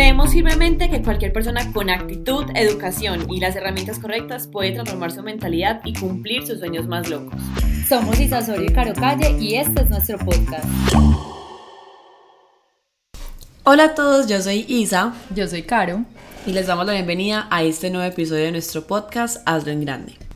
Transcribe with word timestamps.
Creemos 0.00 0.32
firmemente 0.32 0.88
que 0.88 1.02
cualquier 1.02 1.30
persona 1.30 1.74
con 1.74 1.90
actitud, 1.90 2.46
educación 2.54 3.30
y 3.30 3.38
las 3.38 3.54
herramientas 3.54 3.98
correctas 3.98 4.46
puede 4.46 4.72
transformar 4.72 5.12
su 5.12 5.22
mentalidad 5.22 5.82
y 5.84 5.92
cumplir 5.92 6.46
sus 6.46 6.58
sueños 6.58 6.88
más 6.88 7.10
locos. 7.10 7.38
Somos 7.86 8.18
Isa 8.18 8.40
Sorio 8.40 8.70
y 8.70 8.72
Caro 8.72 8.94
Calle 8.94 9.36
y 9.38 9.56
este 9.56 9.82
es 9.82 9.90
nuestro 9.90 10.16
podcast. 10.16 10.64
Hola 13.64 13.84
a 13.84 13.94
todos, 13.94 14.26
yo 14.26 14.40
soy 14.40 14.64
Isa. 14.68 15.12
Yo 15.34 15.46
soy 15.46 15.64
Caro. 15.64 16.06
Y 16.46 16.52
les 16.52 16.66
damos 16.66 16.86
la 16.86 16.94
bienvenida 16.94 17.46
a 17.50 17.62
este 17.62 17.90
nuevo 17.90 18.10
episodio 18.10 18.44
de 18.44 18.52
nuestro 18.52 18.86
podcast 18.86 19.42
Hazlo 19.44 19.70
en 19.70 19.82
Grande. 19.82 20.29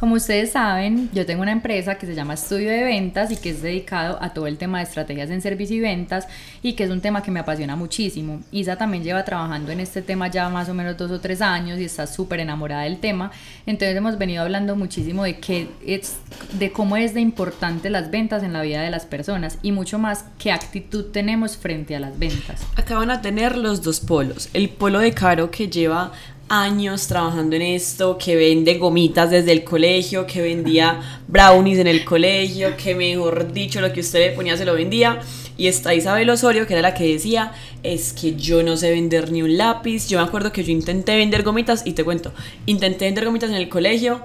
Como 0.00 0.14
ustedes 0.14 0.52
saben, 0.52 1.10
yo 1.12 1.26
tengo 1.26 1.42
una 1.42 1.52
empresa 1.52 1.96
que 1.96 2.06
se 2.06 2.14
llama 2.14 2.32
Estudio 2.32 2.70
de 2.70 2.84
Ventas 2.84 3.30
y 3.30 3.36
que 3.36 3.50
es 3.50 3.60
dedicado 3.60 4.16
a 4.22 4.32
todo 4.32 4.46
el 4.46 4.56
tema 4.56 4.78
de 4.78 4.84
estrategias 4.84 5.28
en 5.28 5.42
servicio 5.42 5.76
y 5.76 5.80
ventas 5.80 6.26
y 6.62 6.72
que 6.72 6.84
es 6.84 6.90
un 6.90 7.02
tema 7.02 7.22
que 7.22 7.30
me 7.30 7.40
apasiona 7.40 7.76
muchísimo. 7.76 8.40
Isa 8.50 8.76
también 8.76 9.04
lleva 9.04 9.26
trabajando 9.26 9.72
en 9.72 9.78
este 9.78 10.00
tema 10.00 10.28
ya 10.28 10.48
más 10.48 10.70
o 10.70 10.74
menos 10.74 10.96
dos 10.96 11.10
o 11.10 11.20
tres 11.20 11.42
años 11.42 11.78
y 11.78 11.84
está 11.84 12.06
súper 12.06 12.40
enamorada 12.40 12.84
del 12.84 12.96
tema. 12.96 13.30
Entonces 13.66 13.94
hemos 13.94 14.16
venido 14.16 14.42
hablando 14.42 14.74
muchísimo 14.74 15.22
de, 15.22 15.38
qué 15.38 15.68
es, 15.84 16.16
de 16.58 16.72
cómo 16.72 16.96
es 16.96 17.12
de 17.12 17.20
importante 17.20 17.90
las 17.90 18.10
ventas 18.10 18.42
en 18.42 18.54
la 18.54 18.62
vida 18.62 18.80
de 18.80 18.88
las 18.88 19.04
personas 19.04 19.58
y 19.60 19.72
mucho 19.72 19.98
más 19.98 20.24
qué 20.38 20.50
actitud 20.50 21.12
tenemos 21.12 21.58
frente 21.58 21.94
a 21.94 22.00
las 22.00 22.18
ventas. 22.18 22.66
Acaban 22.74 23.10
a 23.10 23.20
tener 23.20 23.58
los 23.58 23.82
dos 23.82 24.00
polos. 24.00 24.48
El 24.54 24.70
polo 24.70 25.00
de 25.00 25.12
Caro 25.12 25.50
que 25.50 25.68
lleva 25.68 26.12
años 26.50 27.06
trabajando 27.06 27.54
en 27.56 27.62
esto, 27.62 28.18
que 28.18 28.34
vende 28.34 28.74
gomitas 28.76 29.30
desde 29.30 29.52
el 29.52 29.62
colegio, 29.62 30.26
que 30.26 30.42
vendía 30.42 31.00
brownies 31.28 31.78
en 31.78 31.86
el 31.86 32.04
colegio, 32.04 32.76
que 32.76 32.94
mejor 32.94 33.52
dicho 33.52 33.80
lo 33.80 33.92
que 33.92 34.00
usted 34.00 34.18
le 34.18 34.32
ponía 34.32 34.56
se 34.56 34.64
lo 34.64 34.74
vendía. 34.74 35.20
Y 35.56 35.68
está 35.68 35.94
Isabel 35.94 36.28
Osorio, 36.28 36.66
que 36.66 36.74
era 36.74 36.82
la 36.82 36.94
que 36.94 37.04
decía, 37.04 37.52
es 37.84 38.12
que 38.12 38.34
yo 38.34 38.62
no 38.64 38.76
sé 38.76 38.90
vender 38.90 39.30
ni 39.30 39.42
un 39.42 39.56
lápiz. 39.56 40.08
Yo 40.08 40.18
me 40.18 40.24
acuerdo 40.24 40.52
que 40.52 40.64
yo 40.64 40.72
intenté 40.72 41.16
vender 41.16 41.44
gomitas 41.44 41.86
y 41.86 41.92
te 41.92 42.02
cuento, 42.02 42.32
intenté 42.66 43.04
vender 43.04 43.26
gomitas 43.26 43.50
en 43.50 43.56
el 43.56 43.68
colegio 43.68 44.20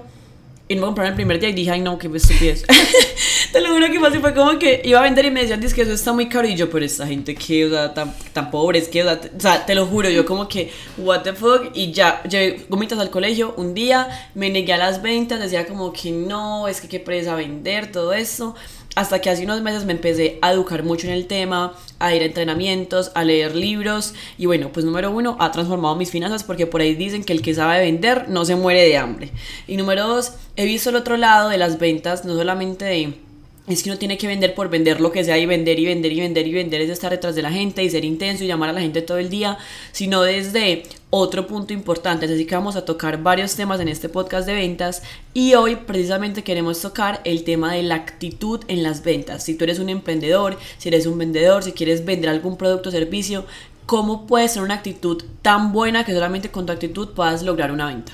y 0.68 0.74
me 0.74 0.80
compraron 0.80 1.12
el 1.12 1.16
primer 1.16 1.38
día 1.38 1.50
y 1.50 1.52
dije, 1.52 1.70
ay 1.70 1.80
no, 1.80 1.96
qué 1.96 2.10
estupidez. 2.12 2.64
Te 3.56 3.62
lo 3.62 3.70
juro 3.70 3.86
que 3.90 4.06
así, 4.06 4.18
fue 4.18 4.34
como 4.34 4.58
que 4.58 4.82
iba 4.84 4.98
a 4.98 5.02
vender 5.02 5.24
y 5.24 5.30
me 5.30 5.40
decían, 5.40 5.58
dice 5.58 5.74
que 5.74 5.80
eso 5.80 5.92
está 5.94 6.12
muy 6.12 6.28
caro. 6.28 6.46
Y 6.46 6.56
yo, 6.56 6.68
pero 6.68 6.84
esta 6.84 7.06
gente 7.06 7.34
que, 7.34 7.64
o 7.64 7.70
sea, 7.70 7.94
tan, 7.94 8.14
tan 8.34 8.50
pobre, 8.50 8.78
es 8.80 8.86
que, 8.86 9.02
o 9.02 9.18
sea, 9.38 9.64
te 9.64 9.74
lo 9.74 9.86
juro, 9.86 10.10
yo 10.10 10.26
como 10.26 10.46
que, 10.46 10.70
what 10.98 11.22
the 11.22 11.32
fuck. 11.32 11.70
Y 11.72 11.90
ya, 11.90 12.22
llevé 12.24 12.66
gomitas 12.68 12.98
al 12.98 13.08
colegio 13.08 13.54
un 13.56 13.72
día, 13.72 14.28
me 14.34 14.50
negué 14.50 14.74
a 14.74 14.76
las 14.76 15.00
ventas, 15.00 15.40
decía 15.40 15.66
como 15.66 15.90
que 15.90 16.12
no, 16.12 16.68
es 16.68 16.82
que 16.82 16.88
qué 16.88 17.00
presa 17.00 17.34
vender, 17.34 17.90
todo 17.90 18.12
eso 18.12 18.54
hasta 18.94 19.20
que 19.20 19.28
hace 19.28 19.44
unos 19.44 19.60
meses 19.60 19.84
me 19.84 19.92
empecé 19.92 20.38
a 20.40 20.52
educar 20.52 20.82
mucho 20.82 21.06
en 21.06 21.12
el 21.12 21.26
tema, 21.26 21.74
a 21.98 22.14
ir 22.14 22.22
a 22.22 22.24
entrenamientos, 22.24 23.12
a 23.14 23.24
leer 23.24 23.54
libros 23.54 24.14
y 24.38 24.46
bueno, 24.46 24.70
pues 24.72 24.86
número 24.86 25.10
uno, 25.10 25.36
ha 25.38 25.50
transformado 25.52 25.96
mis 25.96 26.10
finanzas 26.10 26.44
porque 26.44 26.66
por 26.66 26.80
ahí 26.80 26.94
dicen 26.94 27.22
que 27.22 27.34
el 27.34 27.42
que 27.42 27.54
sabe 27.54 27.80
vender 27.80 28.30
no 28.30 28.46
se 28.46 28.56
muere 28.56 28.82
de 28.88 28.96
hambre. 28.96 29.32
Y 29.66 29.76
número 29.76 30.08
dos, 30.08 30.32
he 30.56 30.64
visto 30.64 30.88
el 30.88 30.96
otro 30.96 31.18
lado 31.18 31.50
de 31.50 31.58
las 31.58 31.78
ventas, 31.78 32.24
no 32.24 32.34
solamente 32.36 32.86
de 32.86 33.25
es 33.68 33.82
que 33.82 33.90
uno 33.90 33.98
tiene 33.98 34.16
que 34.16 34.28
vender 34.28 34.54
por 34.54 34.70
vender 34.70 35.00
lo 35.00 35.10
que 35.10 35.24
sea 35.24 35.38
y 35.38 35.46
vender 35.46 35.78
y 35.78 35.86
vender 35.86 36.12
y 36.12 36.20
vender 36.20 36.46
y 36.46 36.52
vender 36.52 36.80
es 36.82 36.90
estar 36.90 37.10
detrás 37.10 37.34
de 37.34 37.42
la 37.42 37.50
gente 37.50 37.82
y 37.82 37.90
ser 37.90 38.04
intenso 38.04 38.44
y 38.44 38.46
llamar 38.46 38.70
a 38.70 38.72
la 38.72 38.80
gente 38.80 39.02
todo 39.02 39.18
el 39.18 39.28
día, 39.28 39.58
sino 39.90 40.22
desde 40.22 40.84
otro 41.10 41.48
punto 41.48 41.72
importante. 41.72 42.26
Así 42.26 42.46
que 42.46 42.54
vamos 42.54 42.76
a 42.76 42.84
tocar 42.84 43.22
varios 43.22 43.56
temas 43.56 43.80
en 43.80 43.88
este 43.88 44.08
podcast 44.08 44.46
de 44.46 44.54
ventas 44.54 45.02
y 45.34 45.54
hoy 45.54 45.76
precisamente 45.76 46.44
queremos 46.44 46.80
tocar 46.80 47.20
el 47.24 47.42
tema 47.42 47.74
de 47.74 47.82
la 47.82 47.96
actitud 47.96 48.60
en 48.68 48.84
las 48.84 49.02
ventas. 49.02 49.42
Si 49.42 49.54
tú 49.54 49.64
eres 49.64 49.80
un 49.80 49.88
emprendedor, 49.88 50.58
si 50.78 50.88
eres 50.88 51.06
un 51.06 51.18
vendedor, 51.18 51.64
si 51.64 51.72
quieres 51.72 52.04
vender 52.04 52.30
algún 52.30 52.56
producto 52.56 52.90
o 52.90 52.92
servicio, 52.92 53.46
¿cómo 53.84 54.28
puedes 54.28 54.52
tener 54.52 54.64
una 54.64 54.74
actitud 54.74 55.24
tan 55.42 55.72
buena 55.72 56.04
que 56.04 56.12
solamente 56.12 56.52
con 56.52 56.66
tu 56.66 56.72
actitud 56.72 57.08
puedas 57.14 57.42
lograr 57.42 57.72
una 57.72 57.86
venta? 57.86 58.12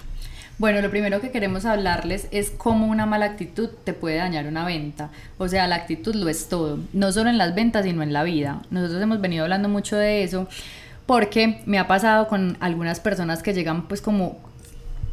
Bueno, 0.62 0.80
lo 0.80 0.90
primero 0.90 1.20
que 1.20 1.32
queremos 1.32 1.64
hablarles 1.64 2.28
es 2.30 2.52
cómo 2.52 2.86
una 2.86 3.04
mala 3.04 3.26
actitud 3.26 3.68
te 3.82 3.94
puede 3.94 4.18
dañar 4.18 4.46
una 4.46 4.64
venta. 4.64 5.10
O 5.36 5.48
sea, 5.48 5.66
la 5.66 5.74
actitud 5.74 6.14
lo 6.14 6.28
es 6.28 6.48
todo, 6.48 6.78
no 6.92 7.10
solo 7.10 7.30
en 7.30 7.36
las 7.36 7.56
ventas, 7.56 7.84
sino 7.84 8.00
en 8.04 8.12
la 8.12 8.22
vida. 8.22 8.62
Nosotros 8.70 9.02
hemos 9.02 9.20
venido 9.20 9.42
hablando 9.42 9.68
mucho 9.68 9.96
de 9.96 10.22
eso 10.22 10.46
porque 11.04 11.62
me 11.66 11.80
ha 11.80 11.88
pasado 11.88 12.28
con 12.28 12.58
algunas 12.60 13.00
personas 13.00 13.42
que 13.42 13.54
llegan 13.54 13.88
pues 13.88 14.00
como 14.00 14.38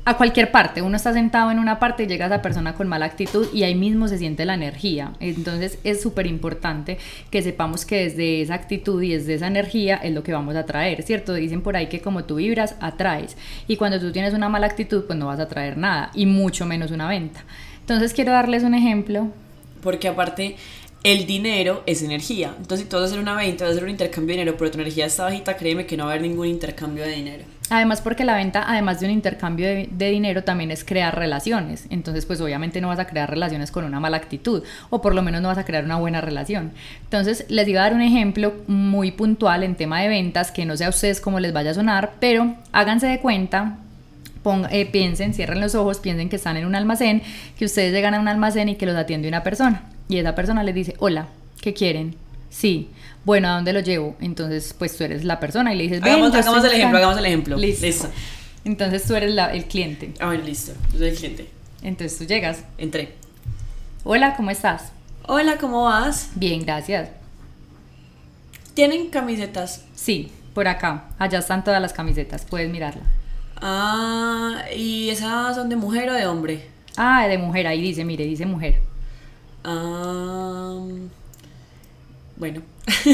a 0.09 0.17
cualquier 0.17 0.49
parte. 0.49 0.81
Uno 0.81 0.95
está 0.95 1.13
sentado 1.13 1.51
en 1.51 1.59
una 1.59 1.77
parte 1.79 2.03
y 2.03 2.07
llega 2.07 2.25
esa 2.25 2.41
persona 2.41 2.73
con 2.73 2.87
mala 2.87 3.05
actitud 3.05 3.47
y 3.53 3.61
ahí 3.61 3.75
mismo 3.75 4.07
se 4.07 4.17
siente 4.17 4.43
la 4.43 4.55
energía. 4.55 5.13
Entonces 5.19 5.77
es 5.83 6.01
súper 6.01 6.25
importante 6.25 6.97
que 7.29 7.43
sepamos 7.43 7.85
que 7.85 8.05
desde 8.05 8.41
esa 8.41 8.55
actitud 8.55 9.03
y 9.03 9.13
desde 9.13 9.35
esa 9.35 9.45
energía 9.45 9.97
es 9.97 10.11
lo 10.11 10.23
que 10.23 10.33
vamos 10.33 10.55
a 10.55 10.65
traer, 10.65 11.03
¿cierto? 11.03 11.35
Dicen 11.35 11.61
por 11.61 11.75
ahí 11.75 11.87
que 11.87 12.01
como 12.01 12.23
tú 12.23 12.35
vibras, 12.35 12.75
atraes. 12.81 13.37
Y 13.67 13.77
cuando 13.77 13.99
tú 13.99 14.11
tienes 14.11 14.33
una 14.33 14.49
mala 14.49 14.65
actitud, 14.65 15.05
pues 15.05 15.19
no 15.19 15.27
vas 15.27 15.39
a 15.39 15.47
traer 15.47 15.77
nada 15.77 16.09
y 16.15 16.25
mucho 16.25 16.65
menos 16.65 16.89
una 16.89 17.07
venta. 17.07 17.41
Entonces 17.81 18.13
quiero 18.13 18.31
darles 18.31 18.63
un 18.63 18.73
ejemplo. 18.73 19.27
Porque 19.83 20.07
aparte 20.07 20.57
el 21.03 21.25
dinero 21.25 21.83
es 21.85 22.01
energía. 22.03 22.53
Entonces, 22.57 22.81
si 22.81 22.89
tú 22.89 22.97
vas 22.97 23.03
a 23.03 23.05
hacer 23.07 23.19
una 23.19 23.35
venta, 23.35 23.63
vas 23.63 23.71
a 23.71 23.73
hacer 23.73 23.83
un 23.83 23.89
intercambio 23.89 24.35
de 24.35 24.39
dinero, 24.39 24.57
pero 24.57 24.71
tu 24.71 24.79
energía 24.79 25.05
está 25.05 25.23
bajita, 25.23 25.55
créeme 25.55 25.85
que 25.85 25.95
no 25.95 26.05
va 26.05 26.11
a 26.11 26.13
haber 26.13 26.27
ningún 26.27 26.47
intercambio 26.47 27.03
de 27.03 27.11
dinero. 27.11 27.45
Además, 27.69 28.01
porque 28.01 28.25
la 28.25 28.35
venta, 28.35 28.65
además 28.67 28.99
de 28.99 29.05
un 29.05 29.11
intercambio 29.11 29.67
de, 29.67 30.09
dinero, 30.09 30.43
también 30.43 30.71
es 30.71 30.83
crear 30.83 31.15
relaciones. 31.15 31.85
Entonces, 31.89 32.25
pues 32.25 32.41
obviamente 32.41 32.81
no 32.81 32.87
vas 32.87 32.99
a 32.99 33.05
crear 33.05 33.29
relaciones 33.29 33.71
con 33.71 33.85
una 33.85 33.99
mala 33.99 34.17
actitud, 34.17 34.63
o 34.89 35.01
por 35.01 35.13
lo 35.13 35.21
menos 35.21 35.41
no 35.41 35.49
vas 35.49 35.59
a 35.59 35.65
crear 35.65 35.85
una 35.85 35.97
buena 35.97 36.19
relación. 36.19 36.71
Entonces, 37.03 37.45
les 37.47 37.67
iba 37.67 37.81
a 37.81 37.83
dar 37.83 37.93
un 37.93 38.01
ejemplo 38.01 38.53
muy 38.67 39.11
puntual 39.11 39.63
en 39.63 39.75
tema 39.75 40.01
de 40.01 40.09
ventas, 40.09 40.51
que 40.51 40.65
no 40.65 40.75
sé 40.75 40.85
a 40.85 40.89
ustedes 40.89 41.21
cómo 41.21 41.39
les 41.39 41.53
vaya 41.53 41.71
a 41.71 41.75
sonar, 41.75 42.13
pero 42.19 42.55
háganse 42.71 43.07
de 43.07 43.19
cuenta 43.19 43.77
eh, 44.71 44.85
piensen, 44.85 45.33
cierren 45.33 45.59
los 45.59 45.75
ojos, 45.75 45.99
piensen 45.99 46.29
que 46.29 46.37
están 46.37 46.57
en 46.57 46.65
un 46.65 46.73
almacén, 46.73 47.21
que 47.57 47.65
ustedes 47.65 47.93
llegan 47.93 48.15
a 48.15 48.19
un 48.19 48.27
almacén 48.27 48.69
y 48.69 48.75
que 48.75 48.85
los 48.85 48.95
atiende 48.95 49.27
una 49.27 49.43
persona. 49.43 49.83
Y 50.09 50.17
esa 50.17 50.33
persona 50.33 50.63
les 50.63 50.73
dice, 50.73 50.95
hola, 50.97 51.27
¿qué 51.61 51.75
quieren? 51.75 52.15
Sí. 52.49 52.89
Bueno, 53.25 53.47
¿a 53.47 53.51
dónde 53.51 53.73
lo 53.73 53.79
llevo? 53.79 54.17
Entonces, 54.19 54.75
pues 54.77 54.97
tú 54.97 55.03
eres 55.03 55.23
la 55.23 55.39
persona 55.39 55.71
y 55.71 55.77
le 55.77 55.83
dices, 55.83 56.01
hagamos, 56.01 56.33
hagamos 56.33 56.65
el 56.65 56.71
ejemplo, 56.71 56.97
hagamos 56.97 57.17
el 57.19 57.25
ejemplo. 57.27 57.57
Listo. 57.57 58.09
Entonces 58.65 59.03
tú 59.03 59.15
eres 59.15 59.35
el 59.53 59.65
cliente. 59.65 60.15
Ah, 60.19 60.25
bueno, 60.25 60.43
listo. 60.43 60.73
Yo 60.91 60.97
soy 60.97 61.09
el 61.09 61.15
cliente. 61.15 61.49
Entonces 61.83 62.17
tú 62.17 62.25
llegas. 62.25 62.63
Entré. 62.79 63.13
Hola, 64.03 64.35
¿cómo 64.35 64.49
estás? 64.49 64.91
Hola, 65.27 65.57
¿cómo 65.57 65.83
vas? 65.83 66.31
Bien, 66.33 66.65
gracias. 66.65 67.09
¿Tienen 68.73 69.09
camisetas? 69.09 69.85
Sí, 69.93 70.31
por 70.55 70.67
acá. 70.67 71.05
Allá 71.19 71.37
están 71.37 71.63
todas 71.63 71.79
las 71.79 71.93
camisetas. 71.93 72.45
Puedes 72.45 72.71
mirarla. 72.71 73.03
Ah, 73.61 74.63
¿y 74.75 75.09
esas 75.09 75.55
son 75.55 75.69
de 75.69 75.75
mujer 75.75 76.09
o 76.09 76.13
de 76.13 76.25
hombre? 76.25 76.67
Ah, 76.97 77.27
de 77.27 77.37
mujer. 77.37 77.67
Ahí 77.67 77.79
dice, 77.79 78.03
mire, 78.03 78.25
dice 78.25 78.47
mujer. 78.47 78.88
Ah, 79.63 80.77
bueno. 82.37 82.61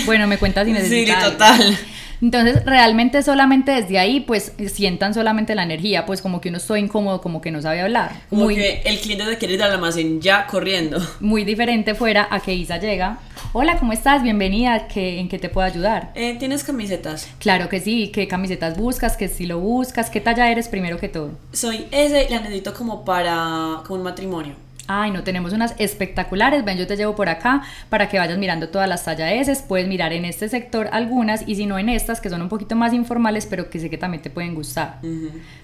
Bueno, 0.06 0.28
me 0.28 0.38
cuentas 0.38 0.66
si 0.68 0.74
necesitas. 0.74 1.24
Sí, 1.24 1.32
total. 1.32 1.78
Entonces, 2.22 2.64
realmente 2.66 3.22
solamente 3.24 3.72
desde 3.72 4.00
ahí, 4.00 4.22
pues 4.22 4.54
sientan 4.74 5.14
solamente 5.14 5.54
la 5.54 5.64
energía, 5.64 6.06
pues 6.06 6.22
como 6.22 6.40
que 6.40 6.50
uno 6.50 6.60
está 6.60 6.80
incómodo, 6.80 7.22
como 7.22 7.42
que 7.42 7.52
no 7.52 7.62
sabe 7.62 7.82
hablar. 7.82 8.14
Como 8.30 8.44
muy, 8.44 8.56
que 8.56 8.82
el 8.86 9.00
cliente 9.00 9.26
se 9.26 9.38
quiere 9.38 9.56
ir 9.56 9.64
al 9.64 9.72
almacén 9.72 10.22
ya 10.22 10.48
corriendo. 10.48 11.06
Muy 11.20 11.44
diferente 11.44 11.94
fuera 11.94 12.28
a 12.32 12.40
que 12.40 12.54
Isa 12.54 12.80
llega. 12.80 13.20
Hola, 13.52 13.78
¿cómo 13.78 13.94
estás? 13.94 14.24
Bienvenida. 14.24 14.88
¿En 14.96 15.30
qué 15.30 15.40
te 15.40 15.50
puedo 15.50 15.68
ayudar? 15.68 16.12
Eh, 16.16 16.36
¿Tienes 16.40 16.64
camisetas? 16.64 17.28
Claro 17.40 17.70
que 17.70 17.80
sí. 17.80 18.12
¿Qué 18.14 18.28
camisetas 18.28 18.78
buscas? 18.78 19.18
¿Qué 19.18 19.26
estilo 19.26 19.60
buscas? 19.60 20.10
¿Qué 20.10 20.22
talla 20.22 20.50
eres 20.50 20.68
primero 20.70 20.98
que 20.98 21.10
todo? 21.10 21.32
Soy 21.52 21.86
ese, 21.92 22.28
la 22.30 22.40
necesito 22.40 22.74
como 22.74 23.04
para 23.04 23.82
como 23.86 24.00
un 24.00 24.04
matrimonio. 24.04 24.65
Ay, 24.88 25.12
no, 25.12 25.23
tenemos 25.23 25.53
unas 25.53 25.73
espectaculares. 25.79 26.63
Ven, 26.63 26.78
yo 26.78 26.85
te 26.85 26.96
llevo 26.96 27.16
por 27.16 27.29
acá 27.29 27.63
para 27.90 28.07
que 28.07 28.19
vayas 28.19 28.38
mirando 28.38 28.69
todas 28.69 28.88
las 28.88 29.03
tallas 29.03 29.31
S. 29.31 29.63
Puedes 29.68 29.88
mirar 29.88 30.13
en 30.13 30.25
este 30.25 30.47
sector 30.47 30.90
algunas 30.91 31.47
y 31.47 31.56
si 31.56 31.66
no 31.66 31.79
en 31.79 31.90
estas, 31.90 32.22
que 32.22 32.29
son 32.29 32.41
un 32.41 32.50
poquito 32.50 32.76
más 32.76 32.93
informales, 32.93 33.47
pero 33.47 33.70
que 33.70 33.79
sé 33.79 33.90
que 33.90 33.97
también 33.97 34.22
te 34.22 34.29
pueden 34.29 34.53
gustar. 34.53 34.99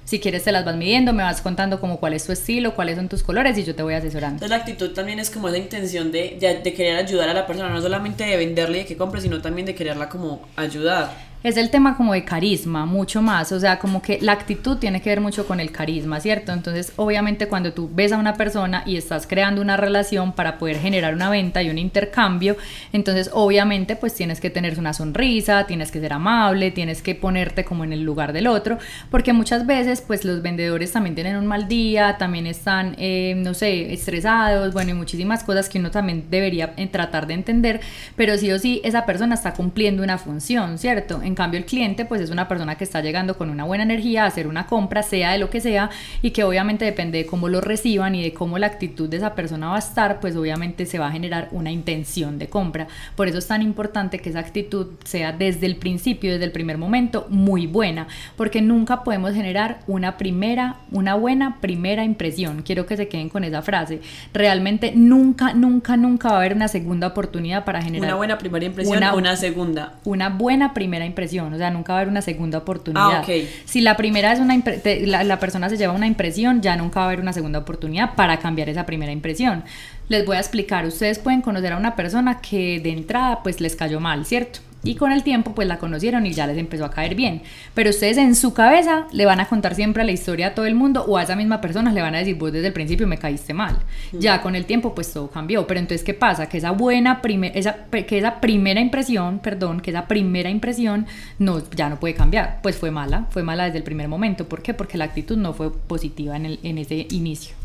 Si 0.05 0.19
quieres, 0.19 0.43
te 0.43 0.51
las 0.51 0.65
vas 0.65 0.75
midiendo, 0.75 1.13
me 1.13 1.23
vas 1.23 1.41
contando 1.41 1.79
como 1.79 1.99
cuál 1.99 2.13
es 2.13 2.25
tu 2.25 2.31
estilo, 2.31 2.73
cuáles 2.73 2.95
son 2.95 3.09
tus 3.09 3.21
colores 3.21 3.57
y 3.57 3.63
yo 3.63 3.75
te 3.75 3.83
voy 3.83 3.93
asesorando. 3.93 4.35
Entonces, 4.35 4.49
la 4.49 4.57
actitud 4.57 4.91
también 4.93 5.19
es 5.19 5.29
como 5.29 5.47
esa 5.49 5.57
intención 5.57 6.11
de, 6.11 6.37
de 6.63 6.73
querer 6.73 6.97
ayudar 6.97 7.29
a 7.29 7.33
la 7.33 7.45
persona, 7.45 7.69
no 7.69 7.81
solamente 7.81 8.25
de 8.25 8.37
venderle 8.37 8.79
y 8.79 8.81
de 8.81 8.87
que 8.87 8.97
compre, 8.97 9.21
sino 9.21 9.41
también 9.41 9.65
de 9.67 9.75
quererla 9.75 10.09
como 10.09 10.41
ayudar 10.55 11.30
es 11.43 11.57
el 11.57 11.71
tema 11.71 11.97
como 11.97 12.13
de 12.13 12.23
carisma, 12.23 12.85
mucho 12.85 13.21
más, 13.21 13.51
o 13.51 13.59
sea, 13.59 13.79
como 13.79 14.01
que 14.01 14.19
la 14.21 14.33
actitud 14.33 14.77
tiene 14.77 15.01
que 15.01 15.09
ver 15.09 15.21
mucho 15.21 15.47
con 15.47 15.59
el 15.59 15.71
carisma, 15.71 16.19
¿cierto? 16.19 16.51
Entonces, 16.51 16.93
obviamente 16.97 17.47
cuando 17.47 17.73
tú 17.73 17.89
ves 17.91 18.11
a 18.11 18.17
una 18.17 18.35
persona 18.35 18.83
y 18.85 18.95
estás 18.95 19.25
creando 19.25 19.61
una 19.61 19.75
relación 19.75 20.33
para 20.33 20.59
poder 20.59 20.77
generar 20.77 21.15
una 21.15 21.29
venta 21.29 21.63
y 21.63 21.69
un 21.69 21.79
intercambio, 21.79 22.57
entonces 22.93 23.31
obviamente 23.33 23.95
pues 23.95 24.13
tienes 24.13 24.39
que 24.39 24.49
tener 24.49 24.77
una 24.77 24.93
sonrisa, 24.93 25.65
tienes 25.65 25.91
que 25.91 25.99
ser 25.99 26.13
amable, 26.13 26.69
tienes 26.69 27.01
que 27.01 27.15
ponerte 27.15 27.65
como 27.65 27.83
en 27.83 27.93
el 27.93 28.03
lugar 28.03 28.33
del 28.33 28.47
otro, 28.47 28.77
porque 29.09 29.33
muchas 29.33 29.65
veces 29.65 30.01
pues 30.01 30.23
los 30.23 30.41
vendedores 30.43 30.91
también 30.91 31.15
tienen 31.15 31.37
un 31.37 31.47
mal 31.47 31.67
día, 31.67 32.17
también 32.17 32.45
están, 32.45 32.95
eh, 32.99 33.33
no 33.37 33.53
sé, 33.55 33.93
estresados, 33.93 34.73
bueno, 34.73 34.91
y 34.91 34.93
muchísimas 34.93 35.43
cosas 35.43 35.69
que 35.69 35.79
uno 35.79 35.89
también 35.89 36.25
debería 36.29 36.75
tratar 36.91 37.25
de 37.25 37.33
entender, 37.33 37.81
pero 38.15 38.37
sí 38.37 38.51
o 38.51 38.59
sí 38.59 38.81
esa 38.83 39.05
persona 39.05 39.35
está 39.35 39.53
cumpliendo 39.53 40.03
una 40.03 40.17
función, 40.17 40.77
¿cierto? 40.77 41.21
En 41.31 41.35
cambio, 41.35 41.59
el 41.59 41.65
cliente 41.65 42.03
pues 42.03 42.19
es 42.19 42.29
una 42.29 42.49
persona 42.49 42.75
que 42.75 42.83
está 42.83 42.99
llegando 42.99 43.37
con 43.37 43.49
una 43.49 43.63
buena 43.63 43.85
energía 43.85 44.25
a 44.25 44.27
hacer 44.27 44.47
una 44.47 44.67
compra, 44.67 45.01
sea 45.01 45.31
de 45.31 45.37
lo 45.37 45.49
que 45.49 45.61
sea, 45.61 45.89
y 46.21 46.31
que 46.31 46.43
obviamente 46.43 46.83
depende 46.83 47.19
de 47.19 47.25
cómo 47.25 47.47
lo 47.47 47.61
reciban 47.61 48.15
y 48.15 48.21
de 48.21 48.33
cómo 48.33 48.57
la 48.57 48.67
actitud 48.67 49.07
de 49.07 49.15
esa 49.15 49.33
persona 49.33 49.69
va 49.69 49.77
a 49.77 49.79
estar, 49.79 50.19
pues 50.19 50.35
obviamente 50.35 50.85
se 50.85 50.99
va 50.99 51.07
a 51.07 51.11
generar 51.11 51.47
una 51.51 51.71
intención 51.71 52.37
de 52.37 52.49
compra. 52.49 52.89
Por 53.15 53.29
eso 53.29 53.37
es 53.37 53.47
tan 53.47 53.61
importante 53.61 54.19
que 54.19 54.29
esa 54.29 54.39
actitud 54.39 54.87
sea 55.05 55.31
desde 55.31 55.67
el 55.67 55.77
principio, 55.77 56.33
desde 56.33 56.43
el 56.43 56.51
primer 56.51 56.77
momento, 56.77 57.27
muy 57.29 57.65
buena, 57.65 58.07
porque 58.35 58.61
nunca 58.61 59.05
podemos 59.05 59.33
generar 59.33 59.79
una 59.87 60.17
primera, 60.17 60.79
una 60.91 61.15
buena 61.15 61.61
primera 61.61 62.03
impresión. 62.03 62.61
Quiero 62.61 62.85
que 62.85 62.97
se 62.97 63.07
queden 63.07 63.29
con 63.29 63.45
esa 63.45 63.61
frase. 63.61 64.01
Realmente 64.33 64.91
nunca, 64.93 65.53
nunca, 65.53 65.95
nunca 65.95 66.27
va 66.27 66.35
a 66.35 66.37
haber 66.39 66.55
una 66.55 66.67
segunda 66.67 67.07
oportunidad 67.07 67.63
para 67.63 67.81
generar 67.81 68.09
una 68.09 68.17
buena 68.17 68.37
primera 68.37 68.65
impresión 68.65 68.97
una, 68.97 69.15
una 69.15 69.37
segunda. 69.37 69.93
Una 70.03 70.27
buena 70.27 70.73
primera 70.73 71.05
impresión, 71.05 71.20
o 71.53 71.57
sea, 71.57 71.69
nunca 71.71 71.93
va 71.93 71.99
a 71.99 72.01
haber 72.01 72.11
una 72.11 72.21
segunda 72.21 72.57
oportunidad. 72.59 73.17
Ah, 73.17 73.21
okay. 73.21 73.49
Si 73.65 73.81
la 73.81 73.97
primera 73.97 74.31
es 74.31 74.39
una 74.39 74.61
la, 75.05 75.23
la 75.23 75.39
persona 75.39 75.69
se 75.69 75.77
lleva 75.77 75.93
una 75.93 76.07
impresión, 76.07 76.61
ya 76.61 76.75
nunca 76.75 76.99
va 76.99 77.05
a 77.05 77.09
haber 77.09 77.21
una 77.21 77.33
segunda 77.33 77.59
oportunidad 77.59 78.15
para 78.15 78.37
cambiar 78.37 78.69
esa 78.69 78.85
primera 78.85 79.11
impresión. 79.11 79.63
Les 80.09 80.25
voy 80.25 80.37
a 80.37 80.39
explicar, 80.39 80.85
ustedes 80.85 81.19
pueden 81.19 81.41
conocer 81.41 81.73
a 81.73 81.77
una 81.77 81.95
persona 81.95 82.41
que 82.41 82.79
de 82.79 82.91
entrada 82.91 83.43
pues 83.43 83.61
les 83.61 83.75
cayó 83.75 83.99
mal, 83.99 84.25
¿cierto? 84.25 84.59
Y 84.83 84.95
con 84.95 85.11
el 85.11 85.23
tiempo 85.23 85.53
pues 85.53 85.67
la 85.67 85.77
conocieron 85.77 86.25
y 86.25 86.33
ya 86.33 86.47
les 86.47 86.57
empezó 86.57 86.85
a 86.85 86.89
caer 86.89 87.13
bien. 87.15 87.43
Pero 87.73 87.91
ustedes 87.91 88.17
en 88.17 88.35
su 88.35 88.53
cabeza 88.53 89.05
le 89.11 89.25
van 89.25 89.39
a 89.39 89.47
contar 89.47 89.75
siempre 89.75 90.03
la 90.03 90.11
historia 90.11 90.47
a 90.47 90.55
todo 90.55 90.65
el 90.65 90.73
mundo 90.73 91.05
o 91.07 91.17
a 91.17 91.23
esa 91.23 91.35
misma 91.35 91.61
persona 91.61 91.91
le 91.91 92.01
van 92.01 92.15
a 92.15 92.19
decir 92.19 92.35
vos 92.35 92.51
desde 92.51 92.67
el 92.67 92.73
principio 92.73 93.07
me 93.07 93.17
caíste 93.17 93.53
mal. 93.53 93.77
Ya 94.11 94.41
con 94.41 94.55
el 94.55 94.65
tiempo 94.65 94.95
pues 94.95 95.13
todo 95.13 95.29
cambió. 95.29 95.67
Pero 95.67 95.79
entonces 95.79 96.03
¿qué 96.03 96.13
pasa? 96.13 96.49
Que 96.49 96.57
esa 96.57 96.71
buena 96.71 97.21
primera, 97.21 97.53
esa, 97.53 97.85
que 97.91 98.17
esa 98.17 98.41
primera 98.41 98.79
impresión, 98.79 99.39
perdón, 99.39 99.81
que 99.81 99.91
esa 99.91 100.07
primera 100.07 100.49
impresión 100.49 101.05
no, 101.37 101.61
ya 101.75 101.89
no 101.89 101.99
puede 101.99 102.15
cambiar. 102.15 102.59
Pues 102.63 102.75
fue 102.75 102.89
mala, 102.89 103.27
fue 103.29 103.43
mala 103.43 103.65
desde 103.65 103.77
el 103.77 103.83
primer 103.83 104.07
momento. 104.07 104.49
¿Por 104.49 104.63
qué? 104.63 104.73
Porque 104.73 104.97
la 104.97 105.05
actitud 105.05 105.37
no 105.37 105.53
fue 105.53 105.71
positiva 105.71 106.35
en, 106.35 106.45
el, 106.45 106.59
en 106.63 106.77
ese 106.79 107.07
inicio. 107.11 107.55